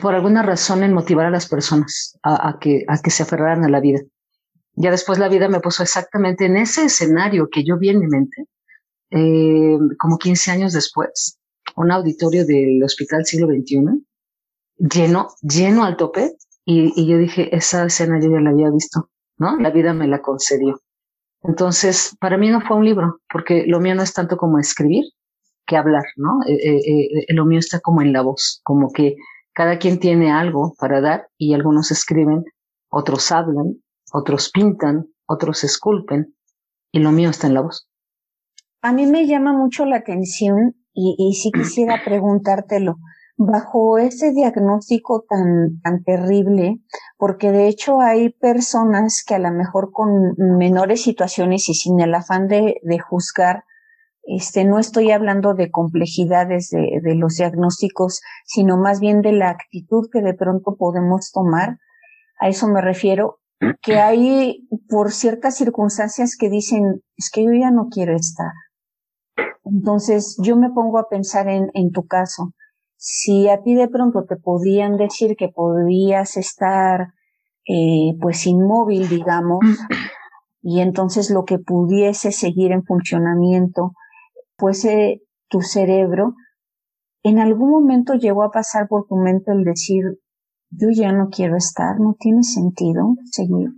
por 0.00 0.14
alguna 0.14 0.42
razón, 0.42 0.82
en 0.82 0.92
motivar 0.92 1.26
a 1.26 1.30
las 1.30 1.48
personas 1.48 2.18
a, 2.22 2.48
a, 2.48 2.58
que, 2.58 2.84
a 2.88 2.98
que 2.98 3.10
se 3.10 3.22
aferraran 3.22 3.64
a 3.64 3.70
la 3.70 3.80
vida. 3.80 4.00
Ya 4.74 4.90
después 4.90 5.18
la 5.18 5.28
vida 5.28 5.48
me 5.48 5.60
puso 5.60 5.82
exactamente 5.82 6.46
en 6.46 6.56
ese 6.56 6.84
escenario 6.84 7.48
que 7.50 7.64
yo 7.64 7.78
vi 7.78 7.90
en 7.90 8.00
mi 8.00 8.06
mente, 8.06 8.46
eh, 9.10 9.78
como 9.98 10.18
15 10.18 10.50
años 10.52 10.72
después, 10.72 11.38
un 11.76 11.90
auditorio 11.90 12.46
del 12.46 12.82
Hospital 12.82 13.24
Siglo 13.26 13.48
XXI, 13.48 14.06
lleno, 14.78 15.28
lleno 15.42 15.84
al 15.84 15.96
tope, 15.96 16.36
y, 16.64 16.92
y, 16.94 17.06
yo 17.06 17.18
dije, 17.18 17.54
esa 17.54 17.86
escena 17.86 18.20
yo 18.20 18.30
ya 18.30 18.40
la 18.40 18.50
había 18.50 18.70
visto, 18.70 19.08
¿no? 19.38 19.56
La 19.58 19.70
vida 19.70 19.92
me 19.94 20.06
la 20.06 20.20
concedió. 20.20 20.80
Entonces, 21.42 22.16
para 22.20 22.36
mí 22.36 22.50
no 22.50 22.60
fue 22.60 22.76
un 22.76 22.84
libro, 22.84 23.20
porque 23.32 23.64
lo 23.66 23.80
mío 23.80 23.94
no 23.94 24.02
es 24.02 24.12
tanto 24.12 24.36
como 24.36 24.58
escribir 24.58 25.04
que 25.66 25.76
hablar, 25.76 26.04
¿no? 26.16 26.40
Eh, 26.46 26.54
eh, 26.54 27.24
eh, 27.28 27.34
lo 27.34 27.46
mío 27.46 27.60
está 27.60 27.80
como 27.80 28.02
en 28.02 28.12
la 28.12 28.22
voz, 28.22 28.60
como 28.64 28.92
que 28.92 29.16
cada 29.52 29.78
quien 29.78 30.00
tiene 30.00 30.30
algo 30.30 30.74
para 30.78 31.00
dar 31.00 31.28
y 31.38 31.54
algunos 31.54 31.90
escriben, 31.90 32.44
otros 32.90 33.30
hablan, 33.32 33.82
otros 34.12 34.50
pintan, 34.50 35.06
otros 35.26 35.64
esculpen, 35.64 36.34
y 36.92 36.98
lo 36.98 37.12
mío 37.12 37.30
está 37.30 37.46
en 37.46 37.54
la 37.54 37.60
voz. 37.60 37.88
A 38.82 38.92
mí 38.92 39.06
me 39.06 39.26
llama 39.26 39.52
mucho 39.52 39.84
la 39.84 39.96
atención 39.96 40.74
y, 40.92 41.14
y 41.18 41.34
sí 41.34 41.50
quisiera 41.52 42.02
preguntártelo 42.04 42.96
bajo 43.42 43.96
ese 43.96 44.32
diagnóstico 44.32 45.24
tan, 45.26 45.80
tan 45.80 46.04
terrible, 46.04 46.82
porque 47.16 47.50
de 47.50 47.68
hecho 47.68 48.02
hay 48.02 48.34
personas 48.34 49.24
que 49.26 49.34
a 49.34 49.38
lo 49.38 49.50
mejor 49.50 49.92
con 49.92 50.34
menores 50.36 51.02
situaciones 51.02 51.66
y 51.70 51.74
sin 51.74 52.00
el 52.00 52.14
afán 52.14 52.48
de, 52.48 52.76
de 52.82 52.98
juzgar, 52.98 53.64
este, 54.24 54.66
no 54.66 54.78
estoy 54.78 55.10
hablando 55.10 55.54
de 55.54 55.70
complejidades 55.70 56.68
de, 56.68 57.00
de, 57.02 57.14
los 57.14 57.36
diagnósticos, 57.36 58.20
sino 58.44 58.76
más 58.76 59.00
bien 59.00 59.22
de 59.22 59.32
la 59.32 59.48
actitud 59.48 60.10
que 60.12 60.20
de 60.20 60.34
pronto 60.34 60.76
podemos 60.76 61.32
tomar. 61.32 61.78
A 62.38 62.48
eso 62.48 62.68
me 62.68 62.82
refiero, 62.82 63.40
que 63.80 64.00
hay 64.00 64.68
por 64.86 65.12
ciertas 65.12 65.56
circunstancias 65.56 66.36
que 66.38 66.50
dicen, 66.50 67.02
es 67.16 67.30
que 67.30 67.42
yo 67.44 67.52
ya 67.58 67.70
no 67.70 67.88
quiero 67.90 68.14
estar. 68.14 68.52
Entonces 69.64 70.36
yo 70.42 70.56
me 70.56 70.68
pongo 70.68 70.98
a 70.98 71.08
pensar 71.08 71.48
en, 71.48 71.70
en 71.72 71.90
tu 71.90 72.06
caso 72.06 72.52
si 73.02 73.48
a 73.48 73.62
ti 73.62 73.74
de 73.74 73.88
pronto 73.88 74.26
te 74.26 74.36
podían 74.36 74.98
decir 74.98 75.34
que 75.34 75.48
podías 75.48 76.36
estar 76.36 77.14
eh, 77.66 78.12
pues 78.20 78.46
inmóvil, 78.46 79.08
digamos, 79.08 79.60
y 80.62 80.80
entonces 80.80 81.30
lo 81.30 81.46
que 81.46 81.58
pudiese 81.58 82.30
seguir 82.30 82.72
en 82.72 82.84
funcionamiento 82.84 83.92
fuese 84.58 85.22
tu 85.48 85.62
cerebro, 85.62 86.34
en 87.22 87.38
algún 87.38 87.70
momento 87.70 88.14
llegó 88.14 88.44
a 88.44 88.50
pasar 88.50 88.86
por 88.86 89.06
tu 89.06 89.16
mente 89.16 89.50
el 89.50 89.64
decir, 89.64 90.04
yo 90.68 90.88
ya 90.92 91.10
no 91.10 91.30
quiero 91.30 91.56
estar, 91.56 91.98
no 91.98 92.14
tiene 92.20 92.42
sentido 92.42 93.14
seguir. 93.24 93.70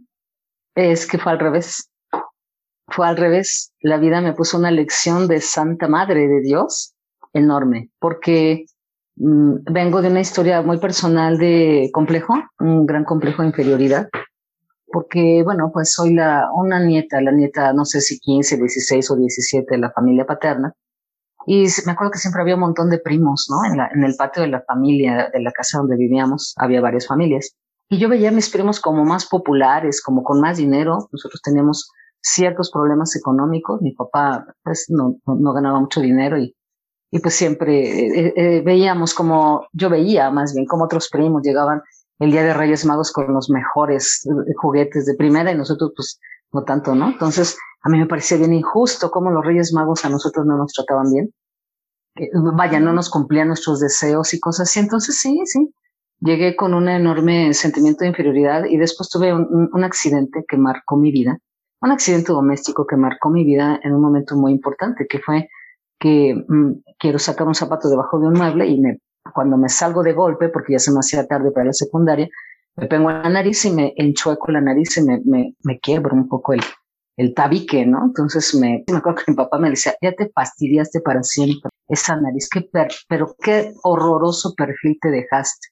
Es 0.75 1.07
que 1.07 1.19
fue 1.19 1.31
al 1.31 1.39
revés. 1.39 1.93
Fue 2.89 3.07
al 3.07 3.17
revés. 3.17 3.73
La 3.81 3.99
vida 3.99 4.21
me 4.21 4.33
puso 4.33 4.59
una 4.59 4.73
lección 4.73 5.29
de 5.29 5.41
Santa 5.41 5.87
Madre 5.87 6.27
de 6.27 6.41
Dios 6.41 6.97
enorme, 7.33 7.91
porque 8.01 8.67
vengo 9.17 10.03
de 10.03 10.09
una 10.09 10.21
historia 10.21 10.63
muy 10.63 10.79
personal 10.79 11.39
de 11.39 11.91
complejo, 11.93 12.35
un 12.59 12.87
gran 12.87 13.05
complejo 13.05 13.43
de 13.43 13.49
inferioridad. 13.49 14.09
porque, 14.93 15.43
bueno, 15.43 15.71
pues 15.73 15.93
soy 15.93 16.13
la, 16.15 16.51
una 16.55 16.79
nieta, 16.79 17.21
la 17.23 17.33
nieta, 17.33 17.73
no 17.73 17.87
sé 17.87 18.03
si 18.03 18.19
15, 18.19 18.59
16 18.59 19.11
o 19.11 19.17
17 19.17 19.67
de 19.75 19.79
la 19.79 19.91
familia 19.91 20.27
paterna. 20.27 20.75
Y 21.47 21.67
me 21.87 21.93
acuerdo 21.93 22.13
que 22.13 22.19
siempre 22.19 22.43
había 22.43 22.55
un 22.55 22.61
montón 22.61 22.91
de 22.91 22.99
primos, 22.99 23.49
¿no? 23.51 23.65
En, 23.65 23.79
la, 23.79 23.89
en 23.93 24.05
el 24.05 24.15
patio 24.17 24.43
de 24.43 24.49
la 24.49 24.63
familia, 24.63 25.31
de 25.33 25.41
la 25.41 25.51
casa 25.51 25.79
donde 25.79 25.97
vivíamos, 25.97 26.55
había 26.57 26.81
varias 26.81 27.07
familias. 27.07 27.57
Y 27.89 27.99
yo 27.99 28.09
veía 28.09 28.29
a 28.29 28.33
mis 28.33 28.49
primos 28.49 28.81
como 28.81 29.05
más 29.05 29.27
populares, 29.27 30.03
como 30.03 30.23
con 30.23 30.41
más 30.41 30.57
dinero. 30.57 31.09
Nosotros 31.11 31.43
teníamos 31.43 31.91
ciertos 32.21 32.71
problemas 32.71 33.17
económicos. 33.17 33.83
Mi 33.83 33.93
papá, 33.93 34.47
pues, 34.63 34.87
no, 34.89 35.17
no, 35.27 35.53
ganaba 35.53 35.81
mucho 35.81 36.01
dinero 36.01 36.39
y, 36.39 36.55
y 37.15 37.21
pues 37.21 37.35
siempre 37.35 38.29
eh, 38.29 38.33
eh, 38.35 38.63
veíamos 38.63 39.13
como, 39.13 39.69
yo 39.73 39.91
veía 39.91 40.31
más 40.31 40.55
bien 40.55 40.67
como 40.67 40.85
otros 40.85 41.11
primos 41.11 41.43
llegaban 41.43 41.83
el 42.19 42.33
día 42.33 42.43
de 42.43 42.55
Reyes 42.55 42.87
Magos 42.87 43.13
con 43.13 43.33
los 43.35 43.51
mejores 43.51 44.27
eh, 44.27 44.55
juguetes 44.57 45.05
de 45.05 45.15
primera 45.15 45.53
y 45.53 45.55
nosotros 45.55 45.93
pues 45.95 46.19
no 46.53 46.65
tanto, 46.65 46.95
¿no? 46.95 47.09
Entonces 47.09 47.59
a 47.83 47.91
mí 47.91 47.99
me 47.99 48.07
parecía 48.07 48.39
bien 48.39 48.55
injusto 48.55 49.11
cómo 49.11 49.31
los 49.31 49.45
Reyes 49.45 49.75
Magos 49.75 50.05
a 50.07 50.09
nosotros 50.09 50.47
no 50.47 50.57
nos 50.57 50.73
trataban 50.73 51.13
bien. 51.13 51.35
vaya, 52.55 52.81
no 52.81 52.95
nos 52.95 53.11
cumplían 53.11 53.49
nuestros 53.49 53.81
deseos 53.81 54.33
y 54.33 54.41
cosas 54.41 54.71
así. 54.71 54.81
Entonces 54.81 55.19
sí, 55.19 55.39
sí, 55.45 55.75
llegué 56.21 56.57
con 56.57 56.73
un 56.73 56.89
enorme 56.89 57.53
sentimiento 57.53 58.05
de 58.05 58.09
inferioridad 58.09 58.65
y 58.65 58.79
después 58.79 59.11
tuve 59.11 59.35
un, 59.35 59.85
accidente 59.85 60.45
que 60.49 60.57
marcó 60.57 60.97
mi 60.97 61.13
vida, 61.13 61.39
un 61.83 61.91
accidente 61.91 62.33
doméstico 62.33 62.87
que 62.87 62.97
marcó 62.97 63.29
mi 63.29 63.45
vida 63.45 63.79
en 63.83 63.93
un 63.93 64.01
momento 64.01 64.35
muy 64.35 64.53
importante, 64.53 65.07
que 65.07 65.19
fue 65.19 65.49
que 66.03 66.35
mm, 66.35 66.73
quiero 66.99 67.21
sacar 67.21 67.47
un 67.47 67.55
zapato 67.55 67.89
debajo 67.89 68.19
de 68.19 68.27
un 68.27 68.35
mueble 68.35 68.67
y 68.67 68.81
me, 68.81 68.99
cuando 69.33 69.57
me 69.57 69.69
salgo 69.69 70.03
de 70.03 70.13
golpe, 70.13 70.49
porque 70.49 70.73
ya 70.73 70.81
se 70.81 70.91
me 70.91 70.99
hacía 70.99 71.27
tarde 71.29 71.53
para 71.53 71.67
la 71.67 71.73
secundaria, 71.73 72.29
me 72.75 72.89
pego 72.89 73.11
la 73.11 73.29
nariz 73.29 73.65
y 73.67 73.71
me 73.71 73.95
enchueco 73.97 74.51
la 74.51 74.61
nariz 74.61 74.97
y 74.97 75.03
me, 75.03 75.21
me, 75.25 75.55
me 75.63 75.79
quiebro 75.79 76.17
un 76.17 76.29
poco 76.29 76.55
el, 76.55 76.63
el 77.17 77.35
tabique, 77.35 77.87
¿no? 77.87 78.07
Entonces 78.07 78.53
me, 78.57 78.83
me 78.89 78.97
acuerdo 78.97 79.23
que 79.25 79.31
mi 79.31 79.37
papá 79.37 79.59
me 79.59 79.71
decía, 79.71 79.95
ya 80.03 80.13
te 80.13 80.29
fastidiaste 80.31 81.01
para 81.03 81.23
siempre 81.23 81.71
esa 81.87 82.17
nariz, 82.17 82.49
qué 82.51 82.69
pero 83.09 83.37
qué 83.41 83.73
horroroso 83.85 84.55
perfil 84.57 84.99
te 85.01 85.11
dejaste. 85.11 85.69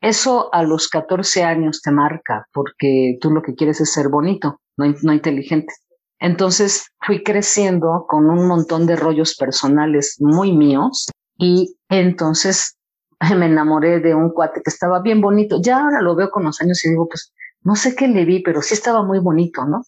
Eso 0.00 0.54
a 0.54 0.62
los 0.62 0.88
14 0.88 1.42
años 1.42 1.82
te 1.82 1.90
marca 1.90 2.46
porque 2.52 3.18
tú 3.20 3.30
lo 3.30 3.42
que 3.42 3.56
quieres 3.56 3.80
es 3.80 3.92
ser 3.92 4.08
bonito, 4.08 4.60
no, 4.76 4.94
no 5.02 5.12
inteligente. 5.12 5.74
Entonces 6.20 6.88
fui 7.00 7.22
creciendo 7.22 8.06
con 8.08 8.28
un 8.28 8.46
montón 8.46 8.86
de 8.86 8.96
rollos 8.96 9.36
personales 9.36 10.16
muy 10.18 10.52
míos 10.52 11.06
y 11.38 11.76
entonces 11.88 12.76
me 13.36 13.46
enamoré 13.46 14.00
de 14.00 14.14
un 14.14 14.30
cuate 14.30 14.60
que 14.62 14.70
estaba 14.70 15.00
bien 15.00 15.20
bonito. 15.20 15.60
Ya 15.62 15.80
ahora 15.80 16.00
lo 16.00 16.16
veo 16.16 16.30
con 16.30 16.44
los 16.44 16.60
años 16.60 16.84
y 16.84 16.90
digo, 16.90 17.08
pues 17.08 17.32
no 17.62 17.76
sé 17.76 17.94
qué 17.94 18.08
le 18.08 18.24
vi, 18.24 18.42
pero 18.42 18.62
sí 18.62 18.74
estaba 18.74 19.02
muy 19.02 19.18
bonito, 19.18 19.64
¿no? 19.64 19.82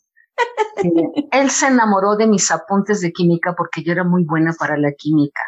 él 1.33 1.51
se 1.51 1.67
enamoró 1.67 2.17
de 2.17 2.27
mis 2.27 2.51
apuntes 2.51 3.01
de 3.01 3.13
química 3.13 3.55
porque 3.57 3.83
yo 3.83 3.93
era 3.93 4.05
muy 4.05 4.25
buena 4.25 4.53
para 4.59 4.77
la 4.77 4.93
química. 4.93 5.43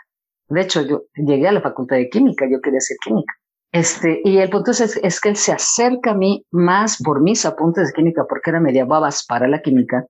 De 0.49 0.61
hecho, 0.61 0.83
yo 0.83 1.05
llegué 1.15 1.49
a 1.49 1.53
la 1.53 1.63
facultad 1.63 1.97
de 1.97 2.11
química, 2.11 2.47
yo 2.51 2.61
quería 2.61 2.81
ser 2.81 2.99
química. 3.03 3.33
Este, 3.73 4.21
y 4.23 4.37
el 4.37 4.51
punto 4.51 4.73
es, 4.73 4.81
es, 4.81 5.21
que 5.21 5.31
él 5.31 5.37
se 5.37 5.53
acerca 5.53 6.11
a 6.11 6.15
mí 6.15 6.45
más 6.51 7.03
por 7.03 7.23
mis 7.23 7.47
apuntes 7.47 7.89
de 7.89 7.95
química, 7.95 8.27
porque 8.29 8.51
era 8.51 8.61
media 8.61 8.85
babas 8.85 9.25
para 9.27 9.49
la 9.49 9.63
química, 9.63 10.05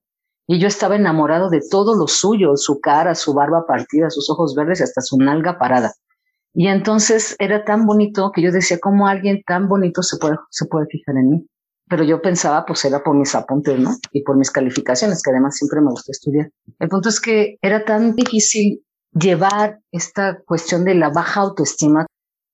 y 0.52 0.58
yo 0.58 0.68
estaba 0.68 0.96
enamorado 0.96 1.48
de 1.48 1.62
todo 1.70 1.96
lo 1.96 2.06
suyo, 2.06 2.58
su 2.58 2.78
cara, 2.78 3.14
su 3.14 3.32
barba 3.32 3.64
partida, 3.66 4.10
sus 4.10 4.28
ojos 4.28 4.54
verdes 4.54 4.80
y 4.80 4.82
hasta 4.82 5.00
su 5.00 5.16
nalga 5.16 5.58
parada. 5.58 5.94
Y 6.52 6.66
entonces 6.66 7.34
era 7.38 7.64
tan 7.64 7.86
bonito 7.86 8.30
que 8.34 8.42
yo 8.42 8.52
decía, 8.52 8.78
¿cómo 8.78 9.06
alguien 9.06 9.42
tan 9.46 9.66
bonito 9.66 10.02
se 10.02 10.18
puede, 10.18 10.36
se 10.50 10.66
puede 10.66 10.84
fijar 10.90 11.16
en 11.16 11.30
mí? 11.30 11.46
Pero 11.88 12.04
yo 12.04 12.20
pensaba, 12.20 12.66
pues 12.66 12.84
era 12.84 13.02
por 13.02 13.16
mis 13.16 13.34
apuntes, 13.34 13.78
¿no? 13.78 13.96
Y 14.12 14.24
por 14.24 14.36
mis 14.36 14.50
calificaciones, 14.50 15.22
que 15.22 15.30
además 15.30 15.56
siempre 15.56 15.80
me 15.80 15.88
gustó 15.88 16.12
estudiar. 16.12 16.50
El 16.78 16.88
punto 16.90 17.08
es 17.08 17.18
que 17.18 17.56
era 17.62 17.86
tan 17.86 18.14
difícil 18.14 18.84
llevar 19.12 19.78
esta 19.90 20.42
cuestión 20.42 20.84
de 20.84 20.96
la 20.96 21.08
baja 21.08 21.40
autoestima 21.40 22.04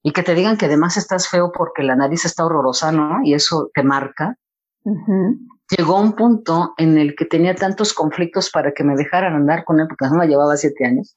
y 0.04 0.12
que 0.12 0.22
te 0.22 0.36
digan 0.36 0.56
que 0.56 0.66
además 0.66 0.96
estás 0.98 1.26
feo 1.26 1.50
porque 1.50 1.82
la 1.82 1.96
nariz 1.96 2.24
está 2.24 2.46
horrorosa, 2.46 2.92
¿no? 2.92 3.18
Y 3.24 3.34
eso 3.34 3.70
te 3.74 3.82
marca. 3.82 4.36
Llegó 5.76 6.00
un 6.00 6.14
punto 6.14 6.72
en 6.78 6.96
el 6.96 7.14
que 7.14 7.26
tenía 7.26 7.54
tantos 7.54 7.92
conflictos 7.92 8.50
para 8.50 8.72
que 8.72 8.84
me 8.84 8.96
dejaran 8.96 9.34
andar 9.34 9.64
con 9.64 9.80
él, 9.80 9.86
porque 9.88 10.06
no 10.10 10.24
llevaba 10.24 10.56
siete 10.56 10.86
años, 10.86 11.14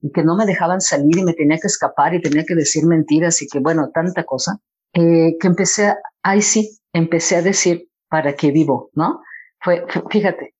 y 0.00 0.10
que 0.10 0.24
no 0.24 0.36
me 0.36 0.46
dejaban 0.46 0.80
salir 0.80 1.18
y 1.18 1.24
me 1.24 1.34
tenía 1.34 1.58
que 1.58 1.66
escapar 1.66 2.14
y 2.14 2.22
tenía 2.22 2.44
que 2.44 2.54
decir 2.54 2.86
mentiras 2.86 3.42
y 3.42 3.48
que, 3.48 3.58
bueno, 3.58 3.90
tanta 3.92 4.24
cosa, 4.24 4.58
eh, 4.94 5.36
que 5.38 5.46
empecé, 5.46 5.88
a, 5.88 5.98
ahí 6.22 6.40
sí, 6.40 6.78
empecé 6.92 7.36
a 7.36 7.42
decir, 7.42 7.88
¿para 8.08 8.34
qué 8.34 8.50
vivo? 8.50 8.90
¿No? 8.94 9.20
Fue, 9.60 9.84
fíjate, 10.10 10.54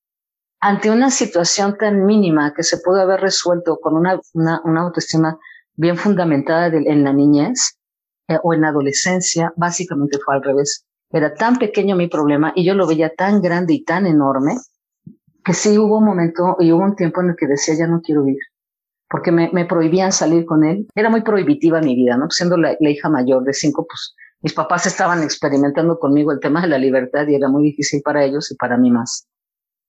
ante 0.60 0.90
una 0.90 1.10
situación 1.10 1.78
tan 1.78 2.04
mínima 2.04 2.52
que 2.54 2.62
se 2.62 2.78
pudo 2.78 3.00
haber 3.00 3.20
resuelto 3.20 3.78
con 3.80 3.96
una, 3.96 4.20
una, 4.34 4.60
una 4.64 4.82
autoestima 4.82 5.38
bien 5.74 5.96
fundamentada 5.96 6.66
en 6.66 7.04
la 7.04 7.14
niñez 7.14 7.78
eh, 8.28 8.36
o 8.42 8.52
en 8.52 8.60
la 8.60 8.68
adolescencia, 8.68 9.52
básicamente 9.56 10.18
fue 10.22 10.34
al 10.34 10.42
revés. 10.42 10.84
Era 11.10 11.34
tan 11.34 11.56
pequeño 11.56 11.96
mi 11.96 12.08
problema 12.08 12.52
y 12.54 12.64
yo 12.64 12.74
lo 12.74 12.86
veía 12.86 13.12
tan 13.14 13.40
grande 13.42 13.74
y 13.74 13.84
tan 13.84 14.06
enorme 14.06 14.56
que 15.44 15.52
sí 15.52 15.76
hubo 15.78 15.98
un 15.98 16.04
momento 16.04 16.56
y 16.60 16.72
hubo 16.72 16.84
un 16.84 16.96
tiempo 16.96 17.20
en 17.20 17.30
el 17.30 17.36
que 17.36 17.46
decía 17.46 17.74
ya 17.74 17.86
no 17.86 18.00
quiero 18.00 18.24
vivir 18.24 18.42
porque 19.10 19.32
me, 19.32 19.50
me 19.52 19.66
prohibían 19.66 20.12
salir 20.12 20.46
con 20.46 20.64
él. 20.64 20.86
Era 20.94 21.10
muy 21.10 21.22
prohibitiva 21.22 21.80
mi 21.80 21.96
vida, 21.96 22.16
¿no? 22.16 22.30
Siendo 22.30 22.56
la, 22.56 22.76
hija 22.78 23.08
mayor 23.08 23.42
de 23.42 23.52
cinco, 23.52 23.84
pues 23.86 24.14
mis 24.40 24.54
papás 24.54 24.86
estaban 24.86 25.22
experimentando 25.22 25.98
conmigo 25.98 26.30
el 26.30 26.38
tema 26.38 26.62
de 26.62 26.68
la 26.68 26.78
libertad 26.78 27.26
y 27.26 27.34
era 27.34 27.48
muy 27.48 27.64
difícil 27.64 28.00
para 28.02 28.24
ellos 28.24 28.50
y 28.52 28.54
para 28.54 28.78
mí 28.78 28.90
más. 28.90 29.26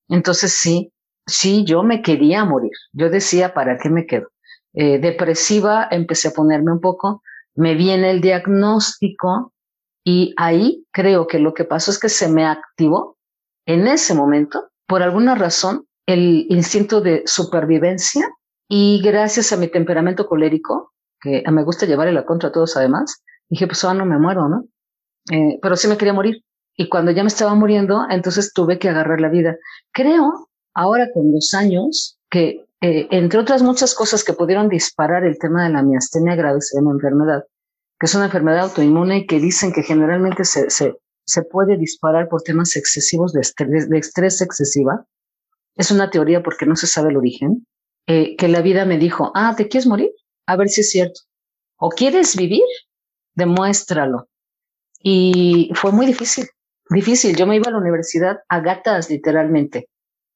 Entonces 0.10 0.52
sí, 0.52 0.92
sí, 1.28 1.64
yo 1.66 1.84
me 1.84 2.02
quería 2.02 2.44
morir. 2.44 2.72
Yo 2.94 3.12
decía, 3.12 3.54
¿para 3.54 3.78
qué 3.78 3.90
me 3.90 4.08
quedo? 4.08 4.28
Eh, 4.74 4.98
depresiva, 4.98 5.88
empecé 5.92 6.30
a 6.30 6.32
ponerme 6.32 6.72
un 6.72 6.82
poco, 6.82 7.22
me 7.54 7.76
viene 7.76 8.10
el 8.10 8.22
diagnóstico 8.22 9.54
y 10.04 10.34
ahí 10.38 10.86
creo 10.92 11.28
que 11.28 11.40
lo 11.40 11.54
que 11.54 11.64
pasó 11.64 11.92
es 11.92 12.00
que 12.00 12.10
se 12.10 12.28
me 12.28 12.46
activó 12.46 13.18
en 13.66 13.88
ese 13.88 14.14
momento, 14.14 14.70
por 14.88 15.04
alguna 15.04 15.36
razón, 15.36 15.86
el 16.08 16.48
instinto 16.50 17.02
de 17.02 17.24
supervivencia 17.26 18.28
y 18.68 19.02
gracias 19.04 19.52
a 19.52 19.58
mi 19.58 19.68
temperamento 19.68 20.28
colérico, 20.28 20.94
que 21.22 21.44
me 21.52 21.64
gusta 21.64 21.86
llevarle 21.86 22.14
la 22.14 22.26
contra 22.26 22.50
a 22.50 22.52
todos 22.52 22.76
además, 22.76 23.24
dije, 23.50 23.68
pues 23.68 23.84
ahora 23.84 24.00
no 24.00 24.06
me 24.06 24.18
muero, 24.18 24.50
¿no? 24.50 24.66
Eh, 25.32 25.60
pero 25.62 25.76
sí 25.76 25.88
me 25.88 25.98
quería 25.98 26.14
morir. 26.14 26.44
Y 26.76 26.90
cuando 26.90 27.12
ya 27.12 27.22
me 27.22 27.28
estaba 27.28 27.54
muriendo, 27.54 28.06
entonces 28.10 28.54
tuve 28.54 28.80
que 28.80 28.90
agarrar 28.90 29.22
la 29.22 29.30
vida. 29.30 29.58
Creo, 29.92 30.50
ahora 30.74 31.10
con 31.14 31.32
los 31.32 31.54
años, 31.54 32.18
que 32.30 32.66
eh, 32.82 33.08
entre 33.12 33.40
otras 33.40 33.62
muchas 33.62 33.94
cosas 33.94 34.24
que 34.24 34.34
pudieron 34.34 34.68
disparar 34.68 35.24
el 35.24 35.38
tema 35.38 35.66
de 35.66 35.74
la 35.74 35.84
miastenia 35.84 36.36
grave, 36.36 36.62
se 36.62 36.78
llama 36.78 36.92
enfermedad, 36.92 37.44
que 38.02 38.08
es 38.08 38.16
una 38.16 38.26
enfermedad 38.26 38.62
autoinmune 38.62 39.20
y 39.20 39.28
que 39.28 39.40
dicen 39.40 39.72
que 39.72 39.84
generalmente 39.84 40.44
se, 40.44 40.72
se, 40.72 40.96
se 41.24 41.44
puede 41.44 41.78
disparar 41.78 42.30
por 42.30 42.42
temas 42.42 42.76
excesivos 42.76 43.32
de 43.32 43.42
estrés, 43.42 43.88
de 43.92 44.00
estrés 44.00 44.42
excesiva. 44.42 45.06
Es 45.76 45.92
una 45.92 46.10
teoría 46.10 46.42
porque 46.42 46.66
no 46.66 46.76
se 46.76 46.88
sabe 46.88 47.12
el 47.12 47.18
origen. 47.18 47.68
Eh, 48.08 48.36
que 48.38 48.48
la 48.48 48.64
vida 48.64 48.86
me 48.86 48.98
dijo, 48.98 49.32
ah, 49.36 49.54
¿te 49.56 49.68
quieres 49.68 49.86
morir? 49.86 50.10
A 50.48 50.56
ver 50.56 50.70
si 50.70 50.82
es 50.82 50.90
cierto. 50.90 51.22
¿O 51.78 51.90
quieres 51.90 52.36
vivir? 52.36 52.64
Demuéstralo. 53.36 54.28
Y 55.04 55.70
fue 55.76 55.92
muy 55.92 56.08
difícil, 56.08 56.48
difícil. 56.90 57.36
Yo 57.36 57.46
me 57.46 57.58
iba 57.58 57.68
a 57.68 57.72
la 57.72 57.78
universidad 57.78 58.40
a 58.50 58.62
gatas, 58.62 59.12
literalmente 59.12 59.90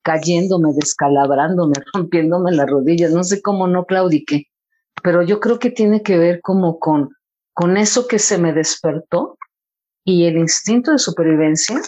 cayéndome, 0.04 0.69
descalabrándome, 0.75 1.73
rompiéndome 1.95 2.51
las 2.51 2.69
rodillas, 2.69 3.12
no 3.12 3.23
sé 3.23 3.41
cómo 3.41 3.65
no 3.65 3.86
claudiqué, 3.86 4.49
pero 5.01 5.23
yo 5.23 5.39
creo 5.39 5.58
que 5.58 5.71
tiene 5.71 6.04
que 6.04 6.19
ver 6.19 6.41
como 6.43 6.78
con, 6.78 7.14
con 7.55 7.77
eso 7.77 8.07
que 8.07 8.19
se 8.19 8.37
me 8.37 8.53
despertó 8.53 9.37
y 10.03 10.25
el 10.25 10.37
instinto 10.37 10.91
de 10.91 10.99
supervivencia 10.99 11.81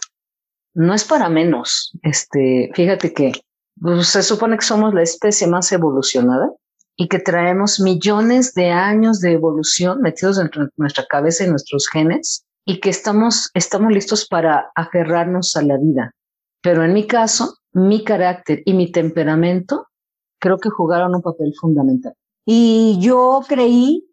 no 0.73 0.93
es 0.93 1.03
para 1.03 1.29
menos. 1.29 1.91
Este, 2.03 2.71
fíjate 2.73 3.13
que 3.13 3.33
pues, 3.79 4.07
se 4.07 4.23
supone 4.23 4.57
que 4.57 4.65
somos 4.65 4.93
la 4.93 5.03
especie 5.03 5.45
más 5.45 5.71
evolucionada 5.71 6.49
y 6.95 7.09
que 7.09 7.19
traemos 7.19 7.79
millones 7.79 8.53
de 8.53 8.71
años 8.71 9.19
de 9.19 9.33
evolución 9.33 10.01
metidos 10.01 10.39
en 10.39 10.49
nuestra 10.77 11.05
cabeza 11.05 11.43
y 11.43 11.49
nuestros 11.49 11.87
genes 11.91 12.45
y 12.65 12.79
que 12.79 12.89
estamos, 12.89 13.51
estamos 13.53 13.91
listos 13.91 14.25
para 14.27 14.71
aferrarnos 14.73 15.55
a 15.55 15.61
la 15.61 15.77
vida. 15.77 16.11
Pero 16.63 16.83
en 16.83 16.93
mi 16.93 17.05
caso, 17.05 17.57
mi 17.73 18.03
carácter 18.03 18.63
y 18.65 18.73
mi 18.73 18.91
temperamento 18.91 19.87
creo 20.39 20.57
que 20.57 20.69
jugaron 20.69 21.13
un 21.13 21.21
papel 21.21 21.53
fundamental. 21.59 22.13
Y 22.45 22.97
yo 23.01 23.41
creí, 23.47 24.06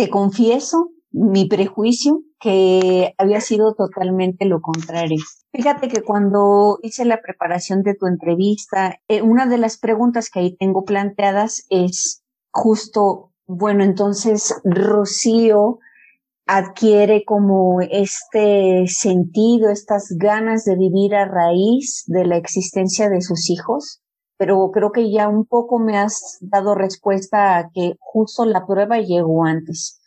te 0.00 0.08
confieso, 0.08 0.92
mi 1.10 1.46
prejuicio, 1.46 2.22
que 2.40 3.14
había 3.18 3.42
sido 3.42 3.74
totalmente 3.74 4.46
lo 4.46 4.62
contrario. 4.62 5.18
Fíjate 5.52 5.88
que 5.88 6.00
cuando 6.00 6.78
hice 6.82 7.04
la 7.04 7.20
preparación 7.20 7.82
de 7.82 7.94
tu 7.96 8.06
entrevista, 8.06 8.98
eh, 9.08 9.20
una 9.20 9.44
de 9.44 9.58
las 9.58 9.76
preguntas 9.76 10.30
que 10.30 10.40
ahí 10.40 10.56
tengo 10.56 10.84
planteadas 10.84 11.66
es 11.68 12.22
justo, 12.50 13.34
bueno, 13.46 13.84
entonces 13.84 14.54
Rocío 14.64 15.80
adquiere 16.46 17.22
como 17.26 17.82
este 17.82 18.86
sentido, 18.86 19.68
estas 19.68 20.14
ganas 20.16 20.64
de 20.64 20.76
vivir 20.76 21.14
a 21.14 21.26
raíz 21.26 22.04
de 22.06 22.24
la 22.24 22.38
existencia 22.38 23.10
de 23.10 23.20
sus 23.20 23.50
hijos, 23.50 24.00
pero 24.40 24.70
creo 24.72 24.90
que 24.90 25.12
ya 25.12 25.28
un 25.28 25.44
poco 25.44 25.78
me 25.78 25.98
has 25.98 26.38
dado 26.40 26.74
respuesta 26.74 27.58
a 27.58 27.68
que 27.74 27.96
justo 28.00 28.46
la 28.46 28.64
prueba 28.66 28.98
llegó 28.98 29.44
antes. 29.44 30.00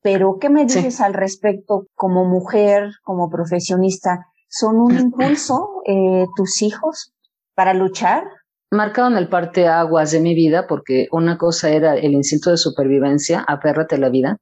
Pero, 0.00 0.38
¿qué 0.40 0.48
me 0.48 0.62
dices 0.62 1.00
al 1.00 1.12
respecto 1.12 1.88
como 1.96 2.24
mujer, 2.24 2.92
como 3.02 3.28
profesionista? 3.28 4.28
¿Son 4.48 4.76
un 4.76 4.96
impulso 5.00 5.82
eh, 5.86 6.24
tus 6.36 6.62
hijos 6.62 7.12
para 7.56 7.74
luchar? 7.74 8.22
Marcaron 8.70 9.16
el 9.16 9.28
parteaguas 9.28 10.12
de 10.12 10.20
mi 10.20 10.36
vida 10.36 10.68
porque 10.68 11.08
una 11.10 11.36
cosa 11.36 11.70
era 11.70 11.96
el 11.96 12.12
instinto 12.12 12.52
de 12.52 12.58
supervivencia, 12.58 13.40
apérrate 13.40 13.96
a 13.96 13.98
la 13.98 14.08
vida, 14.08 14.36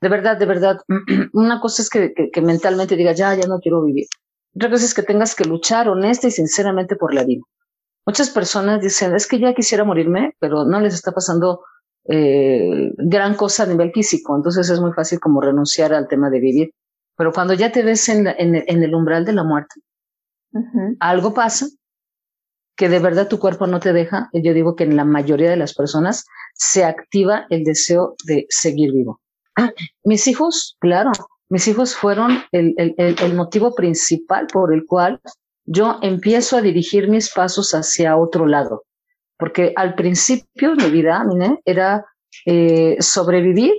de 0.00 0.08
verdad, 0.08 0.36
de 0.36 0.46
verdad, 0.46 0.76
una 1.32 1.58
cosa 1.58 1.82
es 1.82 1.90
que, 1.90 2.40
mentalmente 2.40 2.94
digas, 2.94 3.18
ya, 3.18 3.34
ya 3.34 3.48
no 3.48 3.58
quiero 3.58 3.82
vivir. 3.82 4.06
Otra 4.54 4.70
cosa 4.70 4.84
es 4.84 4.94
que 4.94 5.02
tengas 5.02 5.34
que 5.34 5.44
luchar 5.44 5.88
honesta 5.88 6.28
y 6.28 6.30
sinceramente 6.30 6.94
por 6.94 7.12
la 7.12 7.24
vida. 7.24 7.42
Muchas 8.06 8.30
personas 8.30 8.80
dicen, 8.80 9.14
es 9.14 9.26
que 9.26 9.38
ya 9.38 9.54
quisiera 9.54 9.84
morirme, 9.84 10.34
pero 10.40 10.64
no 10.64 10.80
les 10.80 10.94
está 10.94 11.12
pasando 11.12 11.62
eh, 12.08 12.90
gran 12.96 13.34
cosa 13.36 13.62
a 13.62 13.66
nivel 13.66 13.92
físico, 13.92 14.36
entonces 14.36 14.68
es 14.68 14.80
muy 14.80 14.92
fácil 14.92 15.20
como 15.20 15.40
renunciar 15.40 15.94
al 15.94 16.08
tema 16.08 16.30
de 16.30 16.40
vivir. 16.40 16.74
Pero 17.16 17.32
cuando 17.32 17.54
ya 17.54 17.70
te 17.70 17.82
ves 17.82 18.08
en, 18.08 18.26
el 18.26 18.94
umbral 18.94 19.24
de 19.24 19.32
la 19.32 19.44
muerte, 19.44 19.80
algo 20.98 21.34
pasa 21.34 21.66
que 22.76 22.88
de 22.88 22.98
verdad 22.98 23.28
tu 23.28 23.38
cuerpo 23.38 23.66
no 23.66 23.80
te 23.80 23.92
deja. 23.92 24.30
Yo 24.32 24.54
digo 24.54 24.74
que 24.74 24.84
en 24.84 24.96
la 24.96 25.04
mayoría 25.04 25.50
de 25.50 25.56
las 25.56 25.74
personas 25.74 26.24
se 26.54 26.84
activa 26.84 27.46
el 27.50 27.64
deseo 27.64 28.16
de 28.24 28.46
seguir 28.48 28.92
vivo. 28.92 29.20
Mis 30.04 30.26
hijos, 30.26 30.76
claro, 30.80 31.12
mis 31.52 31.68
hijos 31.68 31.94
fueron 31.94 32.38
el, 32.50 32.74
el, 32.96 33.34
motivo 33.34 33.74
principal 33.74 34.46
por 34.50 34.72
el 34.72 34.86
cual 34.86 35.20
yo 35.64 35.98
empiezo 36.02 36.56
a 36.56 36.62
dirigir 36.62 37.08
mis 37.08 37.30
pasos 37.32 37.72
hacia 37.72 38.16
otro 38.16 38.46
lado. 38.46 38.84
Porque 39.38 39.72
al 39.76 39.94
principio 39.94 40.74
mi 40.76 40.90
vida 40.90 41.24
era 41.64 42.04
eh, 42.46 42.96
sobrevivir 43.00 43.72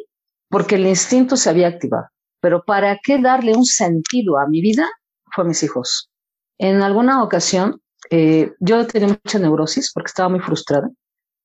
porque 0.50 0.76
el 0.76 0.86
instinto 0.86 1.38
se 1.38 1.50
había 1.50 1.67
activado. 1.67 2.08
Pero 2.41 2.63
¿para 2.63 3.00
qué 3.04 3.19
darle 3.19 3.56
un 3.56 3.65
sentido 3.65 4.38
a 4.38 4.48
mi 4.48 4.62
vida? 4.62 4.89
Fue 5.34 5.46
mis 5.46 5.63
hijos. 5.63 6.10
En 6.58 6.82
alguna 6.82 7.24
ocasión, 7.24 7.82
eh, 8.10 8.52
yo 8.60 8.86
tenía 8.86 9.08
mucha 9.08 9.39
neurosis 9.39 9.91
porque 9.93 10.08
estaba 10.08 10.30
muy 10.30 10.39
frustrada 10.39 10.89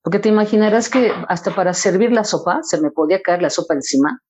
porque 0.02 0.20
te 0.20 0.30
imaginarás 0.30 0.88
que 0.88 1.12
hasta 1.28 1.54
para 1.54 1.74
servir 1.74 2.12
la 2.12 2.24
sopa 2.24 2.60
se 2.62 2.80
me 2.80 2.90
podía 2.90 3.20
caer 3.20 3.42
la 3.42 3.50
sopa 3.50 3.74
encima 3.74 4.20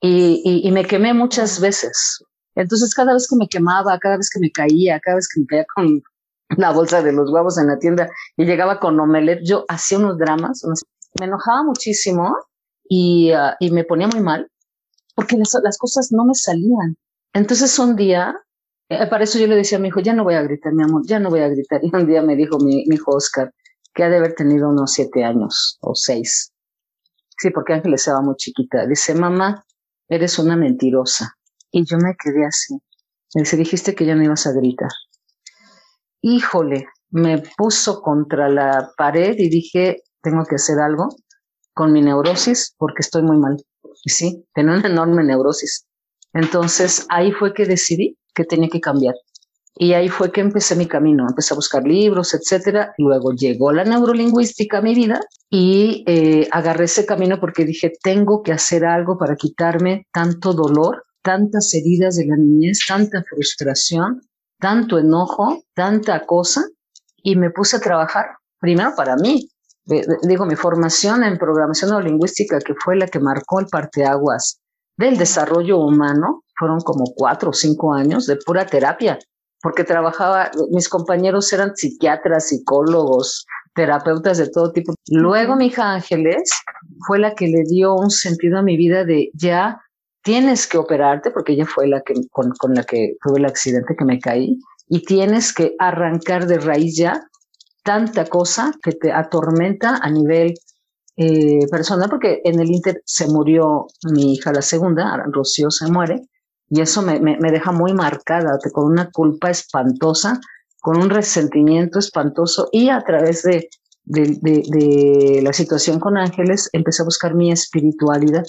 y, 0.00 0.70
me 0.70 0.84
quemé 0.84 1.14
muchas 1.14 1.60
veces. 1.60 2.22
Entonces 2.56 2.94
cada 2.94 3.12
vez 3.12 3.28
que 3.28 3.36
me 3.36 3.48
quemaba, 3.48 3.98
cada 3.98 4.16
vez 4.16 4.28
que 4.30 4.40
me 4.40 4.50
caía, 4.50 4.98
cada 5.00 5.16
vez 5.16 5.28
que 5.32 5.40
me 5.40 5.46
caía 5.46 5.66
con 5.74 6.02
la 6.56 6.72
bolsa 6.72 7.02
de 7.02 7.12
los 7.12 7.30
huevos 7.30 7.58
en 7.58 7.68
la 7.68 7.78
tienda 7.78 8.10
y 8.36 8.44
llegaba 8.44 8.80
con 8.80 8.98
omelet, 8.98 9.40
yo 9.44 9.64
hacía 9.68 9.98
unos 9.98 10.18
dramas, 10.18 10.62
me 11.20 11.26
enojaba 11.26 11.62
muchísimo 11.64 12.36
y, 12.88 13.30
ah, 13.32 13.56
y 13.60 13.70
me 13.70 13.84
ponía 13.84 14.08
muy 14.08 14.20
mal 14.20 14.50
porque 15.14 15.36
las, 15.36 15.78
cosas 15.78 16.12
no 16.12 16.24
me 16.24 16.34
salían. 16.34 16.96
Entonces 17.32 17.78
un 17.78 17.96
día, 17.96 18.34
eh, 18.88 19.06
para 19.06 19.24
eso 19.24 19.38
yo 19.38 19.46
le 19.46 19.56
decía 19.56 19.78
a 19.78 19.80
mi 19.80 19.88
hijo, 19.88 20.00
ya 20.00 20.12
no 20.12 20.24
voy 20.24 20.34
a 20.34 20.42
gritar, 20.42 20.72
mi 20.72 20.82
amor, 20.82 21.02
ya 21.06 21.18
no 21.18 21.30
voy 21.30 21.40
a 21.40 21.48
gritar. 21.48 21.80
Y 21.82 21.94
un 21.94 22.06
día 22.06 22.22
me 22.22 22.36
dijo 22.36 22.58
mi, 22.58 22.84
mi 22.86 22.96
hijo 22.96 23.12
Oscar, 23.14 23.52
que 23.94 24.04
ha 24.04 24.10
de 24.10 24.18
haber 24.18 24.34
tenido 24.34 24.68
unos 24.68 24.92
siete 24.92 25.24
años 25.24 25.78
o 25.80 25.94
seis. 25.94 26.52
Sí, 27.38 27.50
porque 27.50 27.74
Ángeles 27.74 28.02
estaba 28.02 28.22
muy 28.22 28.36
chiquita. 28.36 28.86
Dice, 28.86 29.14
mamá, 29.14 29.64
eres 30.08 30.38
una 30.38 30.56
mentirosa. 30.56 31.35
Y 31.70 31.84
yo 31.84 31.98
me 31.98 32.14
quedé 32.16 32.44
así. 32.46 32.74
Me 33.34 33.42
dice, 33.42 33.56
dijiste 33.56 33.94
que 33.94 34.06
ya 34.06 34.14
no 34.14 34.24
ibas 34.24 34.46
a 34.46 34.52
gritar. 34.52 34.90
Híjole, 36.22 36.86
me 37.10 37.42
puso 37.56 38.00
contra 38.00 38.48
la 38.48 38.90
pared 38.96 39.36
y 39.38 39.48
dije, 39.48 40.02
tengo 40.22 40.44
que 40.44 40.56
hacer 40.56 40.78
algo 40.78 41.08
con 41.74 41.92
mi 41.92 42.02
neurosis 42.02 42.74
porque 42.78 43.00
estoy 43.00 43.22
muy 43.22 43.38
mal. 43.38 43.56
Y 44.04 44.10
sí, 44.10 44.44
tenía 44.54 44.74
una 44.74 44.88
enorme 44.88 45.24
neurosis. 45.24 45.86
Entonces 46.32 47.06
ahí 47.08 47.32
fue 47.32 47.54
que 47.54 47.66
decidí 47.66 48.18
que 48.34 48.44
tenía 48.44 48.68
que 48.68 48.80
cambiar. 48.80 49.14
Y 49.78 49.92
ahí 49.92 50.08
fue 50.08 50.32
que 50.32 50.40
empecé 50.40 50.74
mi 50.74 50.86
camino, 50.86 51.26
empecé 51.28 51.52
a 51.52 51.56
buscar 51.56 51.84
libros, 51.84 52.32
etcétera. 52.32 52.94
Luego 52.96 53.32
llegó 53.32 53.72
la 53.72 53.84
neurolingüística 53.84 54.78
a 54.78 54.82
mi 54.82 54.94
vida 54.94 55.20
y 55.50 56.02
eh, 56.06 56.48
agarré 56.50 56.84
ese 56.86 57.04
camino 57.04 57.38
porque 57.38 57.66
dije, 57.66 57.92
tengo 58.02 58.42
que 58.42 58.52
hacer 58.52 58.86
algo 58.86 59.18
para 59.18 59.36
quitarme 59.36 60.06
tanto 60.12 60.54
dolor, 60.54 61.04
tantas 61.26 61.74
heridas 61.74 62.16
de 62.16 62.26
la 62.26 62.36
niñez, 62.36 62.78
tanta 62.86 63.20
frustración, 63.28 64.22
tanto 64.60 64.98
enojo, 64.98 65.64
tanta 65.74 66.24
cosa. 66.24 66.64
Y 67.16 67.34
me 67.34 67.50
puse 67.50 67.76
a 67.76 67.80
trabajar, 67.80 68.26
primero 68.60 68.92
para 68.96 69.16
mí. 69.16 69.50
Digo, 70.22 70.46
mi 70.46 70.54
formación 70.54 71.24
en 71.24 71.36
programación 71.36 71.90
neurolingüística, 71.90 72.60
que 72.60 72.74
fue 72.74 72.96
la 72.96 73.08
que 73.08 73.18
marcó 73.18 73.58
el 73.58 73.66
parteaguas 73.66 74.60
del 74.96 75.16
desarrollo 75.16 75.78
humano, 75.78 76.44
fueron 76.56 76.80
como 76.80 77.04
cuatro 77.16 77.50
o 77.50 77.52
cinco 77.52 77.92
años 77.92 78.26
de 78.26 78.36
pura 78.36 78.64
terapia 78.64 79.18
porque 79.62 79.82
trabajaba, 79.82 80.50
mis 80.70 80.88
compañeros 80.88 81.52
eran 81.52 81.74
psiquiatras, 81.74 82.50
psicólogos, 82.50 83.46
terapeutas 83.74 84.38
de 84.38 84.48
todo 84.48 84.70
tipo. 84.70 84.94
Luego 85.08 85.56
mi 85.56 85.66
hija 85.66 85.94
Ángeles 85.94 86.52
fue 87.06 87.18
la 87.18 87.34
que 87.34 87.48
le 87.48 87.64
dio 87.68 87.94
un 87.94 88.10
sentido 88.10 88.58
a 88.58 88.62
mi 88.62 88.76
vida 88.76 89.04
de 89.04 89.30
ya 89.34 89.80
tienes 90.26 90.66
que 90.66 90.76
operarte, 90.76 91.30
porque 91.30 91.52
ella 91.52 91.66
fue 91.66 91.86
la 91.86 92.00
que 92.00 92.14
con, 92.32 92.52
la 92.74 92.82
que 92.82 93.14
tuve 93.22 93.38
el 93.38 93.44
accidente 93.44 93.94
que 93.96 94.04
me 94.04 94.18
caí, 94.18 94.58
y 94.88 95.04
tienes 95.04 95.52
que 95.52 95.76
arrancar 95.78 96.48
de 96.48 96.58
raíz 96.58 96.96
ya 96.96 97.28
tanta 97.84 98.24
cosa 98.24 98.72
que 98.82 98.90
te 98.90 99.12
atormenta 99.12 100.00
a 100.02 100.10
nivel 100.10 100.54
eh, 101.16 101.68
personal, 101.70 102.10
porque 102.10 102.40
en 102.42 102.58
el 102.58 102.68
Inter 102.72 103.00
se 103.04 103.28
murió 103.28 103.86
mi 104.12 104.34
hija 104.34 104.52
la 104.52 104.62
segunda, 104.62 105.16
Rocío 105.32 105.70
se 105.70 105.88
muere, 105.92 106.22
y 106.68 106.80
eso 106.80 107.02
me, 107.02 107.20
me, 107.20 107.52
deja 107.52 107.70
muy 107.70 107.94
marcada, 107.94 108.58
con 108.72 108.86
una 108.86 109.08
culpa 109.12 109.50
espantosa, 109.50 110.40
con 110.80 110.96
un 110.96 111.08
resentimiento 111.08 112.00
espantoso 112.00 112.68
y 112.72 112.88
a 112.88 113.00
través 113.02 113.44
de, 113.44 113.68
de, 114.04 114.36
de, 114.42 115.40
la 115.40 115.52
situación 115.52 116.00
con 116.00 116.16
Ángeles 116.16 116.68
empecé 116.72 117.02
a 117.02 117.04
buscar 117.04 117.36
mi 117.36 117.52
espiritualidad. 117.52 118.42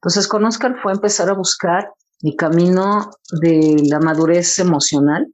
Entonces 0.00 0.28
con 0.28 0.44
Oscar 0.44 0.76
fue 0.82 0.92
empezar 0.92 1.28
a 1.28 1.34
buscar 1.34 1.92
mi 2.22 2.36
camino 2.36 3.10
de 3.40 3.82
la 3.88 4.00
madurez 4.00 4.58
emocional, 4.58 5.26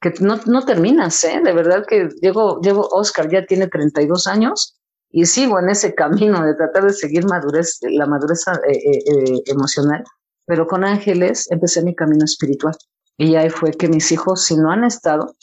que 0.00 0.12
no, 0.20 0.38
no 0.46 0.64
terminas, 0.64 1.22
¿eh? 1.24 1.40
De 1.42 1.52
verdad 1.52 1.84
que 1.86 2.08
llevo, 2.20 2.60
llevo, 2.60 2.88
Oscar 2.90 3.30
ya 3.30 3.44
tiene 3.46 3.66
32 3.66 4.26
años 4.26 4.78
y 5.10 5.24
sigo 5.26 5.58
en 5.58 5.70
ese 5.70 5.94
camino 5.94 6.44
de 6.44 6.54
tratar 6.54 6.84
de 6.84 6.92
seguir 6.92 7.26
madurez, 7.26 7.78
la 7.82 8.06
madurez 8.06 8.44
eh, 8.48 8.72
eh, 8.72 9.02
eh 9.06 9.42
emocional 9.46 10.04
pero 10.48 10.66
con 10.66 10.82
ángeles 10.82 11.46
empecé 11.50 11.84
mi 11.84 11.94
camino 11.94 12.24
espiritual. 12.24 12.74
Y 13.18 13.34
ahí 13.36 13.50
fue 13.50 13.70
que 13.72 13.86
mis 13.86 14.10
hijos, 14.10 14.44
si 14.44 14.56
no 14.56 14.72
han 14.72 14.82
estado, 14.82 15.36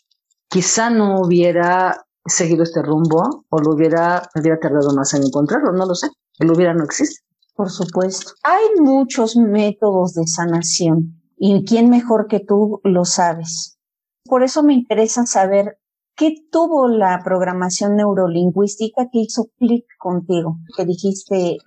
quizá 0.49 0.89
no 0.89 1.21
hubiera 1.21 2.03
seguido 2.25 2.63
este 2.63 2.81
rumbo 2.81 3.45
o 3.49 3.59
lo 3.59 3.75
hubiera, 3.75 4.27
hubiera 4.33 4.59
tardado 4.59 4.95
más 4.95 5.13
en 5.13 5.23
encontrarlo, 5.23 5.71
no 5.73 5.85
lo 5.85 5.93
sé. 5.93 6.09
El 6.39 6.51
hubiera 6.51 6.73
no 6.73 6.83
existe. 6.83 7.21
Por 7.55 7.69
supuesto. 7.69 8.33
Hay 8.43 8.81
muchos 8.81 9.35
métodos 9.37 10.13
de 10.13 10.27
sanación 10.27 11.21
y 11.37 11.63
quién 11.65 11.89
mejor 11.89 12.27
que 12.27 12.41
tú 12.41 12.81
lo 12.83 13.05
sabes. 13.05 13.77
Por 14.25 14.43
eso 14.43 14.61
me 14.63 14.73
interesa 14.73 15.25
saber 15.25 15.77
qué 16.15 16.35
tuvo 16.51 16.87
la 16.87 17.21
programación 17.23 17.95
neurolingüística 17.95 19.07
que 19.11 19.19
hizo 19.19 19.49
clic 19.57 19.85
contigo, 19.97 20.57
que 20.75 20.85
dijiste, 20.85 21.57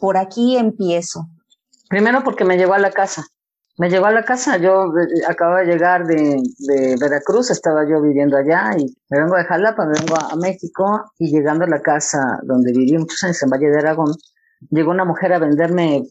por 0.00 0.16
aquí 0.16 0.56
empiezo. 0.56 1.26
Primero 1.88 2.22
porque 2.22 2.44
me 2.44 2.56
llegó 2.56 2.74
a 2.74 2.78
la 2.78 2.90
casa. 2.90 3.24
Me 3.78 3.88
llegó 3.88 4.06
a 4.06 4.10
la 4.10 4.24
casa, 4.24 4.58
yo 4.58 4.88
eh, 4.88 5.24
acababa 5.26 5.60
de 5.60 5.66
llegar 5.66 6.06
de, 6.06 6.42
Veracruz, 7.00 7.50
estaba 7.50 7.88
yo 7.88 8.02
viviendo 8.02 8.36
allá 8.36 8.72
y 8.76 8.84
me 9.08 9.20
vengo 9.20 9.36
de 9.36 9.44
Jalapa, 9.44 9.86
me 9.86 9.98
vengo 9.98 10.16
a, 10.16 10.36
México 10.36 11.10
y 11.18 11.30
llegando 11.30 11.64
a 11.64 11.68
la 11.68 11.80
casa 11.80 12.40
donde 12.42 12.72
viví 12.72 12.98
muchos 12.98 13.24
años 13.24 13.42
en 13.42 13.48
Valle 13.48 13.70
de 13.70 13.78
Aragón, 13.78 14.12
llegó 14.70 14.90
una 14.90 15.04
mujer 15.04 15.32
a 15.32 15.38
venderme, 15.38 16.04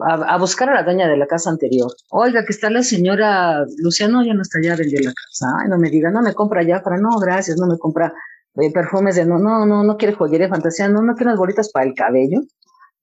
a, 0.00 0.38
buscar 0.38 0.70
a 0.70 0.74
la 0.74 0.82
dueña 0.82 1.08
de 1.08 1.16
la 1.16 1.26
casa 1.26 1.50
anterior. 1.50 1.92
Oiga, 2.10 2.44
que 2.44 2.52
está 2.52 2.70
la 2.70 2.82
señora 2.82 3.64
Luciano, 3.78 4.24
ya 4.24 4.34
no 4.34 4.42
está 4.42 4.58
allá 4.58 4.76
vender 4.76 5.04
la 5.04 5.12
casa. 5.12 5.46
Ay, 5.60 5.68
no 5.68 5.78
me 5.78 5.90
diga, 5.90 6.10
no 6.10 6.22
me 6.22 6.34
compra 6.34 6.62
ya, 6.62 6.82
para 6.82 6.96
no, 6.98 7.18
gracias, 7.18 7.58
no 7.58 7.66
me 7.66 7.78
compra 7.78 8.12
eh, 8.56 8.72
perfumes 8.72 9.16
de 9.16 9.24
no, 9.24 9.38
no, 9.38 9.66
no, 9.66 9.82
no 9.82 9.96
quiere 9.96 10.14
joyería 10.14 10.48
fantasía, 10.48 10.88
no, 10.88 11.02
no 11.02 11.14
quiere 11.14 11.30
unas 11.30 11.38
bolitas 11.38 11.70
para 11.70 11.86
el 11.86 11.94
cabello. 11.94 12.40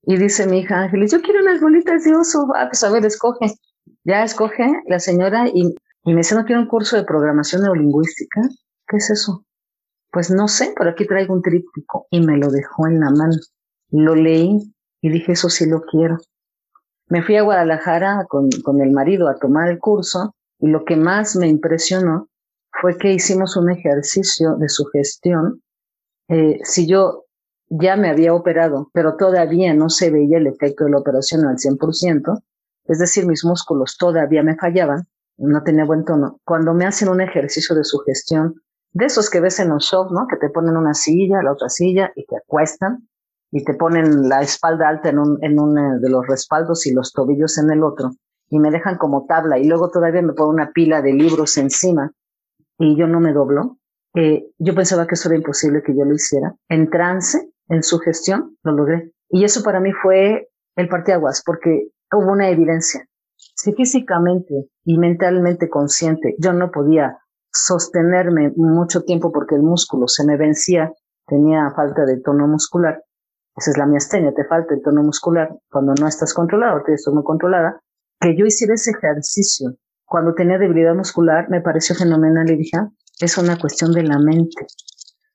Y 0.04 0.16
dice 0.16 0.46
mi 0.46 0.60
hija 0.60 0.80
Ángeles, 0.80 1.12
yo 1.12 1.22
quiero 1.22 1.40
unas 1.40 1.60
bolitas 1.60 2.04
de 2.04 2.14
oso. 2.14 2.48
Ah, 2.56 2.66
pues 2.68 2.82
a 2.82 2.90
ver, 2.90 3.04
escoge. 3.06 3.54
Ya 4.04 4.24
escoge 4.24 4.64
la 4.88 4.98
señora 4.98 5.46
y, 5.48 5.74
me 6.04 6.16
dice, 6.16 6.34
¿no 6.34 6.44
quiero 6.44 6.60
un 6.60 6.68
curso 6.68 6.96
de 6.96 7.04
programación 7.04 7.62
neurolingüística? 7.62 8.40
¿Qué 8.88 8.96
es 8.96 9.10
eso? 9.10 9.44
Pues 10.10 10.30
no 10.30 10.48
sé, 10.48 10.74
pero 10.76 10.90
aquí 10.90 11.06
traigo 11.06 11.34
un 11.34 11.42
tríptico 11.42 12.06
y 12.10 12.20
me 12.20 12.36
lo 12.36 12.50
dejó 12.50 12.88
en 12.88 13.00
la 13.00 13.10
mano. 13.10 13.36
Lo 13.92 14.14
leí 14.14 14.74
y 15.02 15.10
dije, 15.10 15.32
eso 15.32 15.48
sí 15.48 15.66
lo 15.66 15.82
quiero. 15.82 16.18
Me 17.08 17.22
fui 17.22 17.36
a 17.36 17.42
Guadalajara 17.42 18.24
con, 18.28 18.48
con 18.64 18.80
el 18.80 18.90
marido 18.90 19.28
a 19.28 19.36
tomar 19.36 19.68
el 19.68 19.78
curso 19.78 20.34
y 20.58 20.68
lo 20.68 20.84
que 20.84 20.96
más 20.96 21.36
me 21.36 21.46
impresionó 21.46 22.28
fue 22.80 22.96
que 22.96 23.12
hicimos 23.12 23.56
un 23.56 23.70
ejercicio 23.70 24.56
de 24.56 24.68
sugestión. 24.70 25.62
Eh, 26.28 26.58
si 26.64 26.86
yo 26.86 27.26
ya 27.68 27.96
me 27.96 28.08
había 28.08 28.32
operado, 28.32 28.90
pero 28.94 29.16
todavía 29.16 29.74
no 29.74 29.90
se 29.90 30.10
veía 30.10 30.38
el 30.38 30.46
efecto 30.46 30.84
de 30.84 30.90
la 30.90 30.98
operación 30.98 31.44
al 31.44 31.56
100%, 31.56 32.42
es 32.86 32.98
decir, 32.98 33.26
mis 33.26 33.44
músculos 33.44 33.96
todavía 33.98 34.42
me 34.42 34.56
fallaban, 34.56 35.06
no 35.36 35.62
tenía 35.62 35.84
buen 35.84 36.04
tono. 36.04 36.40
Cuando 36.44 36.72
me 36.72 36.86
hacen 36.86 37.08
un 37.08 37.20
ejercicio 37.20 37.76
de 37.76 37.84
sugestión, 37.84 38.54
de 38.92 39.06
esos 39.06 39.28
que 39.28 39.40
ves 39.40 39.58
en 39.60 39.68
los 39.68 39.84
shows, 39.84 40.10
¿no? 40.12 40.26
Que 40.28 40.36
te 40.36 40.50
ponen 40.50 40.76
una 40.76 40.94
silla, 40.94 41.42
la 41.42 41.52
otra 41.52 41.68
silla 41.68 42.10
y 42.16 42.24
te 42.24 42.36
acuestan 42.36 43.06
y 43.52 43.62
te 43.64 43.74
ponen 43.74 44.28
la 44.28 44.40
espalda 44.40 44.88
alta 44.88 45.10
en 45.10 45.20
un, 45.20 45.38
en 45.42 45.60
uno 45.60 46.00
de 46.00 46.10
los 46.10 46.26
respaldos 46.26 46.86
y 46.86 46.92
los 46.92 47.12
tobillos 47.12 47.58
en 47.58 47.70
el 47.70 47.84
otro 47.84 48.10
y 48.52 48.58
me 48.58 48.70
dejan 48.70 48.98
como 48.98 49.24
tabla 49.24 49.58
y 49.58 49.66
luego 49.66 49.90
todavía 49.90 50.20
me 50.20 50.34
ponen 50.34 50.54
una 50.54 50.72
pila 50.72 51.00
de 51.00 51.14
libros 51.14 51.56
encima 51.56 52.12
y 52.78 52.98
yo 52.98 53.06
no 53.06 53.18
me 53.18 53.32
doblo. 53.32 53.78
Eh, 54.14 54.44
yo 54.58 54.74
pensaba 54.74 55.06
que 55.06 55.14
eso 55.14 55.30
era 55.30 55.38
imposible 55.38 55.82
que 55.82 55.96
yo 55.96 56.04
lo 56.04 56.14
hiciera. 56.14 56.54
En 56.68 56.90
trance, 56.90 57.50
en 57.68 57.82
sugestión, 57.82 58.58
lo 58.62 58.72
logré. 58.72 59.10
Y 59.30 59.44
eso 59.44 59.62
para 59.62 59.80
mí 59.80 59.92
fue 59.92 60.50
el 60.76 60.88
parteaguas 60.90 61.42
porque 61.46 61.88
hubo 62.12 62.30
una 62.30 62.50
evidencia. 62.50 63.08
Si 63.36 63.72
físicamente 63.72 64.68
y 64.84 64.98
mentalmente 64.98 65.70
consciente 65.70 66.36
yo 66.38 66.52
no 66.52 66.70
podía 66.70 67.18
sostenerme 67.50 68.52
mucho 68.56 69.02
tiempo 69.02 69.32
porque 69.32 69.54
el 69.54 69.62
músculo 69.62 70.08
se 70.08 70.26
me 70.26 70.36
vencía, 70.36 70.92
tenía 71.26 71.70
falta 71.74 72.04
de 72.04 72.20
tono 72.20 72.46
muscular. 72.46 73.02
Esa 73.56 73.70
es 73.70 73.78
la 73.78 73.86
miastenia, 73.86 74.32
te 74.34 74.44
falta 74.44 74.74
el 74.74 74.82
tono 74.82 75.02
muscular 75.02 75.50
cuando 75.70 75.94
no 75.94 76.08
estás 76.08 76.32
controlado, 76.32 76.82
te 76.84 76.94
estoy 76.94 77.14
muy 77.14 77.24
controlada. 77.24 77.80
Que 78.20 78.36
yo 78.36 78.46
hiciera 78.46 78.74
ese 78.74 78.92
ejercicio 78.92 79.76
cuando 80.12 80.34
tenía 80.34 80.58
debilidad 80.58 80.94
muscular 80.94 81.48
me 81.48 81.62
pareció 81.62 81.94
fenomenal 81.94 82.50
y 82.50 82.56
dije, 82.56 82.76
ah, 82.76 82.88
es 83.18 83.38
una 83.38 83.58
cuestión 83.58 83.92
de 83.92 84.02
la 84.02 84.18
mente. 84.18 84.66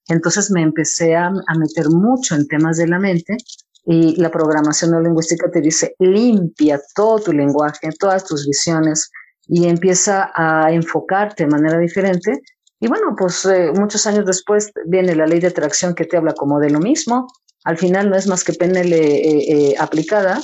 Entonces 0.07 0.51
me 0.51 0.61
empecé 0.61 1.15
a, 1.15 1.27
a 1.27 1.57
meter 1.57 1.89
mucho 1.89 2.35
en 2.35 2.47
temas 2.47 2.77
de 2.77 2.87
la 2.87 2.99
mente 2.99 3.37
y 3.85 4.15
la 4.21 4.29
programación 4.29 4.91
neurolingüística 4.91 5.49
te 5.49 5.61
dice, 5.61 5.95
limpia 5.97 6.79
todo 6.93 7.19
tu 7.19 7.33
lenguaje, 7.33 7.89
todas 7.99 8.25
tus 8.25 8.45
visiones 8.45 9.09
y 9.47 9.67
empieza 9.67 10.31
a 10.35 10.71
enfocarte 10.71 11.45
de 11.45 11.49
manera 11.49 11.79
diferente. 11.79 12.41
Y 12.79 12.87
bueno, 12.87 13.15
pues 13.17 13.45
eh, 13.45 13.71
muchos 13.73 14.05
años 14.05 14.25
después 14.25 14.71
viene 14.85 15.15
la 15.15 15.25
ley 15.25 15.39
de 15.39 15.47
atracción 15.47 15.95
que 15.95 16.05
te 16.05 16.17
habla 16.17 16.33
como 16.33 16.59
de 16.59 16.69
lo 16.69 16.79
mismo. 16.79 17.27
Al 17.67 17.77
final 17.77 18.09
no 18.09 18.15
es 18.15 18.27
más 18.27 18.43
que 18.43 18.53
PNL 18.53 18.93
eh, 18.93 19.71
eh, 19.71 19.75
aplicada 19.77 20.39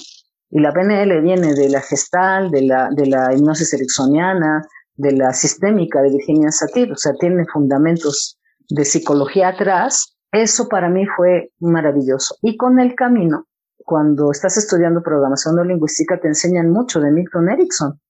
y 0.50 0.60
la 0.60 0.74
PNL 0.74 1.22
viene 1.22 1.54
de 1.54 1.70
la 1.70 1.82
gestal, 1.82 2.52
de 2.52 2.64
la, 2.64 2.90
de 2.96 3.06
la 3.08 3.34
hipnosis 3.34 3.74
ericksoniana, 3.74 4.68
de 4.96 5.14
la 5.14 5.34
sistémica 5.34 6.02
de 6.02 6.10
Virginia 6.10 6.52
Satir, 6.52 6.92
o 6.92 6.98
sea, 6.98 7.14
tiene 7.20 7.46
fundamentos 7.52 8.38
de 8.70 8.84
psicología 8.84 9.48
atrás 9.48 10.14
eso 10.34 10.68
para 10.68 10.90
mí 10.90 11.06
fue 11.06 11.52
maravilloso. 11.60 12.36
Y 12.42 12.58
con 12.58 12.80
el 12.80 12.96
camino, 12.96 13.46
cuando 13.86 14.32
estás 14.32 14.58
estudiando 14.58 15.04
programación 15.04 15.56
neurolingüística, 15.56 16.20
te 16.20 16.28
enseñan 16.28 16.72
mucho 16.72 17.00
de 17.00 17.12
Milton 17.12 17.50
Erickson, 17.52 18.02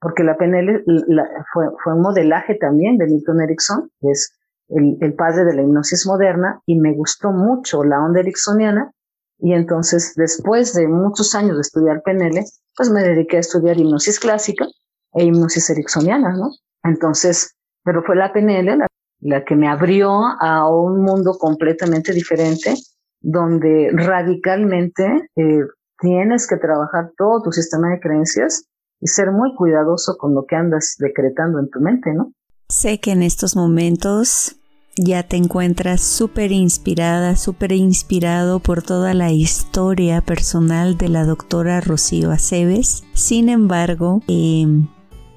porque 0.00 0.22
la 0.22 0.36
PNL 0.36 0.84
fue, 1.52 1.66
fue, 1.82 1.94
un 1.94 2.02
modelaje 2.02 2.54
también 2.54 2.98
de 2.98 3.06
Milton 3.06 3.40
Erickson, 3.42 3.90
es 4.00 4.32
el, 4.74 5.14
padre 5.14 5.44
de 5.44 5.54
la 5.54 5.62
hipnosis 5.62 6.06
moderna, 6.06 6.60
y 6.66 6.78
me 6.78 6.94
gustó 6.94 7.30
mucho 7.30 7.84
la 7.84 8.02
onda 8.02 8.20
ericksoniana. 8.20 8.92
Y 9.38 9.54
entonces, 9.54 10.14
después 10.16 10.72
de 10.74 10.88
muchos 10.88 11.34
años 11.34 11.56
de 11.56 11.62
estudiar 11.62 12.02
PNL, 12.02 12.44
pues 12.76 12.90
me 12.90 13.02
dediqué 13.02 13.38
a 13.38 13.40
estudiar 13.40 13.76
hipnosis 13.78 14.20
clásica 14.20 14.66
e 15.14 15.24
hipnosis 15.24 15.68
ericksoniana, 15.70 16.36
¿no? 16.36 16.50
Entonces, 16.84 17.56
pero 17.84 18.02
fue 18.02 18.16
la 18.16 18.32
PNL 18.32 18.78
la 18.78 18.86
la 19.22 19.44
que 19.44 19.54
me 19.54 19.68
abrió 19.68 20.10
a 20.40 20.68
un 20.68 21.00
mundo 21.00 21.36
completamente 21.38 22.12
diferente, 22.12 22.74
donde 23.20 23.90
radicalmente 23.92 25.28
eh, 25.36 25.60
tienes 26.00 26.48
que 26.48 26.56
trabajar 26.56 27.12
todo 27.16 27.42
tu 27.42 27.52
sistema 27.52 27.90
de 27.90 28.00
creencias 28.00 28.64
y 29.00 29.06
ser 29.06 29.30
muy 29.30 29.54
cuidadoso 29.54 30.16
con 30.18 30.34
lo 30.34 30.44
que 30.44 30.56
andas 30.56 30.96
decretando 30.98 31.60
en 31.60 31.70
tu 31.70 31.80
mente, 31.80 32.12
¿no? 32.12 32.32
Sé 32.68 32.98
que 32.98 33.12
en 33.12 33.22
estos 33.22 33.54
momentos 33.54 34.56
ya 34.96 35.22
te 35.22 35.36
encuentras 35.36 36.02
súper 36.02 36.52
inspirada, 36.52 37.36
súper 37.36 37.72
inspirado 37.72 38.60
por 38.60 38.82
toda 38.82 39.14
la 39.14 39.32
historia 39.32 40.20
personal 40.20 40.98
de 40.98 41.08
la 41.08 41.24
doctora 41.24 41.80
Rocío 41.80 42.30
Aceves. 42.30 43.04
Sin 43.14 43.48
embargo, 43.48 44.22
eh, 44.28 44.66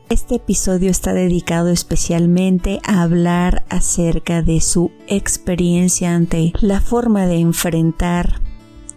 este 0.09 0.35
episodio 0.35 0.91
está 0.91 1.13
dedicado 1.13 1.69
especialmente 1.69 2.79
a 2.83 3.01
hablar 3.01 3.65
acerca 3.69 4.41
de 4.41 4.61
su 4.61 4.91
experiencia 5.07 6.13
ante 6.13 6.53
la 6.61 6.81
forma 6.81 7.25
de 7.25 7.37
enfrentar 7.37 8.41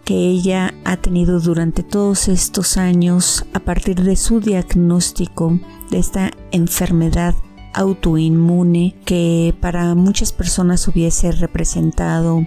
que 0.05 0.15
ella 0.15 0.75
ha 0.85 0.97
tenido 0.97 1.39
durante 1.39 1.83
todos 1.83 2.29
estos 2.29 2.77
años 2.79 3.45
a 3.53 3.61
partir 3.61 4.03
de 4.03 4.17
su 4.17 4.41
diagnóstico 4.41 5.61
de 5.91 5.99
esta 5.99 6.31
enfermedad 6.51 7.35
autoinmune 7.75 8.95
que 9.05 9.55
para 9.61 9.95
muchas 9.95 10.33
personas 10.33 10.87
hubiese 10.89 11.33
representado 11.33 12.47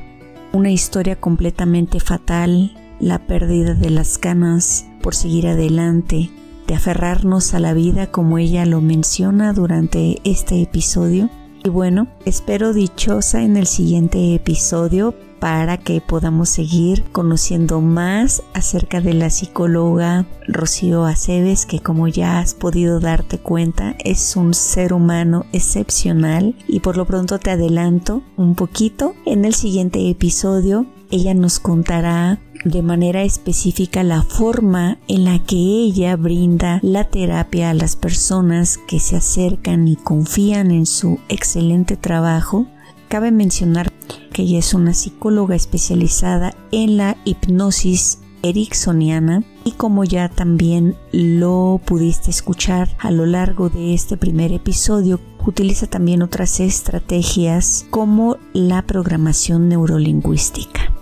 una 0.54 0.72
historia 0.72 1.20
completamente 1.20 2.00
fatal, 2.00 2.74
la 3.00 3.26
pérdida 3.26 3.74
de 3.74 3.90
las 3.90 4.20
ganas 4.20 4.86
por 5.02 5.16
seguir 5.16 5.48
adelante, 5.48 6.30
de 6.68 6.76
aferrarnos 6.76 7.54
a 7.54 7.60
la 7.60 7.74
vida 7.74 8.12
como 8.12 8.38
ella 8.38 8.66
lo 8.66 8.82
menciona 8.82 9.54
durante 9.54 10.22
este 10.24 10.62
episodio. 10.62 11.30
Y 11.64 11.70
bueno, 11.70 12.08
espero 12.26 12.74
dichosa 12.74 13.44
en 13.44 13.56
el 13.56 13.68
siguiente 13.68 14.34
episodio 14.34 15.14
para 15.40 15.78
que 15.78 16.02
podamos 16.02 16.50
seguir 16.50 17.04
conociendo 17.12 17.82
más 17.82 18.42
acerca 18.54 19.00
de 19.00 19.14
la 19.14 19.30
psicóloga 19.30 20.26
Rocío 20.48 21.06
Aceves, 21.06 21.68
que 21.68 21.80
como 21.80 22.08
ya 22.08 22.40
has 22.40 22.56
podido 22.56 23.00
darte 23.00 23.38
cuenta 23.38 23.96
es 24.04 24.36
un 24.36 24.56
ser 24.56 24.92
humano 24.92 25.46
excepcional 25.52 26.56
y 26.68 26.80
por 26.80 26.98
lo 26.98 27.06
pronto 27.06 27.38
te 27.38 27.52
adelanto 27.52 28.24
un 28.38 28.56
poquito. 28.56 29.14
En 29.26 29.46
el 29.46 29.54
siguiente 29.54 30.10
episodio 30.10 30.88
ella 31.12 31.34
nos 31.34 31.60
contará 31.60 32.40
de 32.64 32.82
manera 32.82 33.24
específica 33.24 34.04
la 34.04 34.22
forma 34.24 34.98
en 35.08 35.26
la 35.26 35.40
que 35.40 35.56
ella 35.56 36.16
brinda 36.16 36.80
la 36.84 37.06
terapia 37.06 37.70
a 37.70 37.74
las 37.74 37.96
personas 37.96 38.80
que 38.88 39.00
se 39.00 39.16
acercan 39.16 39.88
y 39.88 39.96
confían 39.96 40.72
en 40.72 40.86
su 40.86 41.20
excelente 41.30 41.98
trabajo. 41.98 42.68
Cabe 43.10 43.32
mencionar 43.32 43.92
que 44.32 44.44
ella 44.44 44.60
es 44.60 44.74
una 44.74 44.94
psicóloga 44.94 45.56
especializada 45.56 46.54
en 46.72 46.98
la 46.98 47.18
hipnosis 47.26 48.20
ericksoniana 48.44 49.44
y 49.64 49.72
como 49.72 50.04
ya 50.04 50.30
también 50.30 50.96
lo 51.12 51.80
pudiste 51.86 52.32
escuchar 52.32 52.90
a 53.00 53.12
lo 53.12 53.26
largo 53.26 53.70
de 53.70 53.94
este 53.94 54.18
primer 54.18 54.52
episodio, 54.52 55.20
utiliza 55.46 55.88
también 55.88 56.22
otras 56.22 56.60
estrategias 56.60 57.86
como 57.90 58.38
la 58.54 58.82
programación 58.84 59.70
neurolingüística 59.70 61.01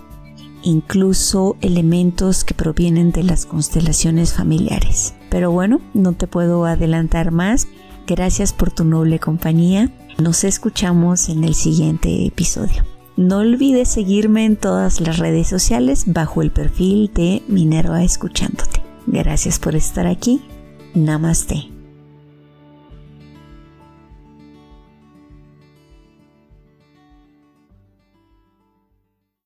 incluso 0.62 1.56
elementos 1.60 2.44
que 2.44 2.54
provienen 2.54 3.12
de 3.12 3.22
las 3.22 3.46
constelaciones 3.46 4.34
familiares. 4.34 5.14
Pero 5.30 5.50
bueno, 5.50 5.80
no 5.94 6.12
te 6.12 6.26
puedo 6.26 6.64
adelantar 6.64 7.30
más. 7.30 7.68
Gracias 8.06 8.52
por 8.52 8.70
tu 8.70 8.84
noble 8.84 9.18
compañía. 9.18 9.92
Nos 10.18 10.44
escuchamos 10.44 11.28
en 11.28 11.44
el 11.44 11.54
siguiente 11.54 12.26
episodio. 12.26 12.84
No 13.16 13.38
olvides 13.38 13.88
seguirme 13.88 14.44
en 14.44 14.56
todas 14.56 15.00
las 15.00 15.18
redes 15.18 15.48
sociales 15.48 16.04
bajo 16.06 16.42
el 16.42 16.50
perfil 16.50 17.10
de 17.14 17.42
Minerva 17.48 18.02
Escuchándote. 18.02 18.82
Gracias 19.06 19.58
por 19.58 19.76
estar 19.76 20.06
aquí. 20.06 20.40
Namaste. 20.94 21.79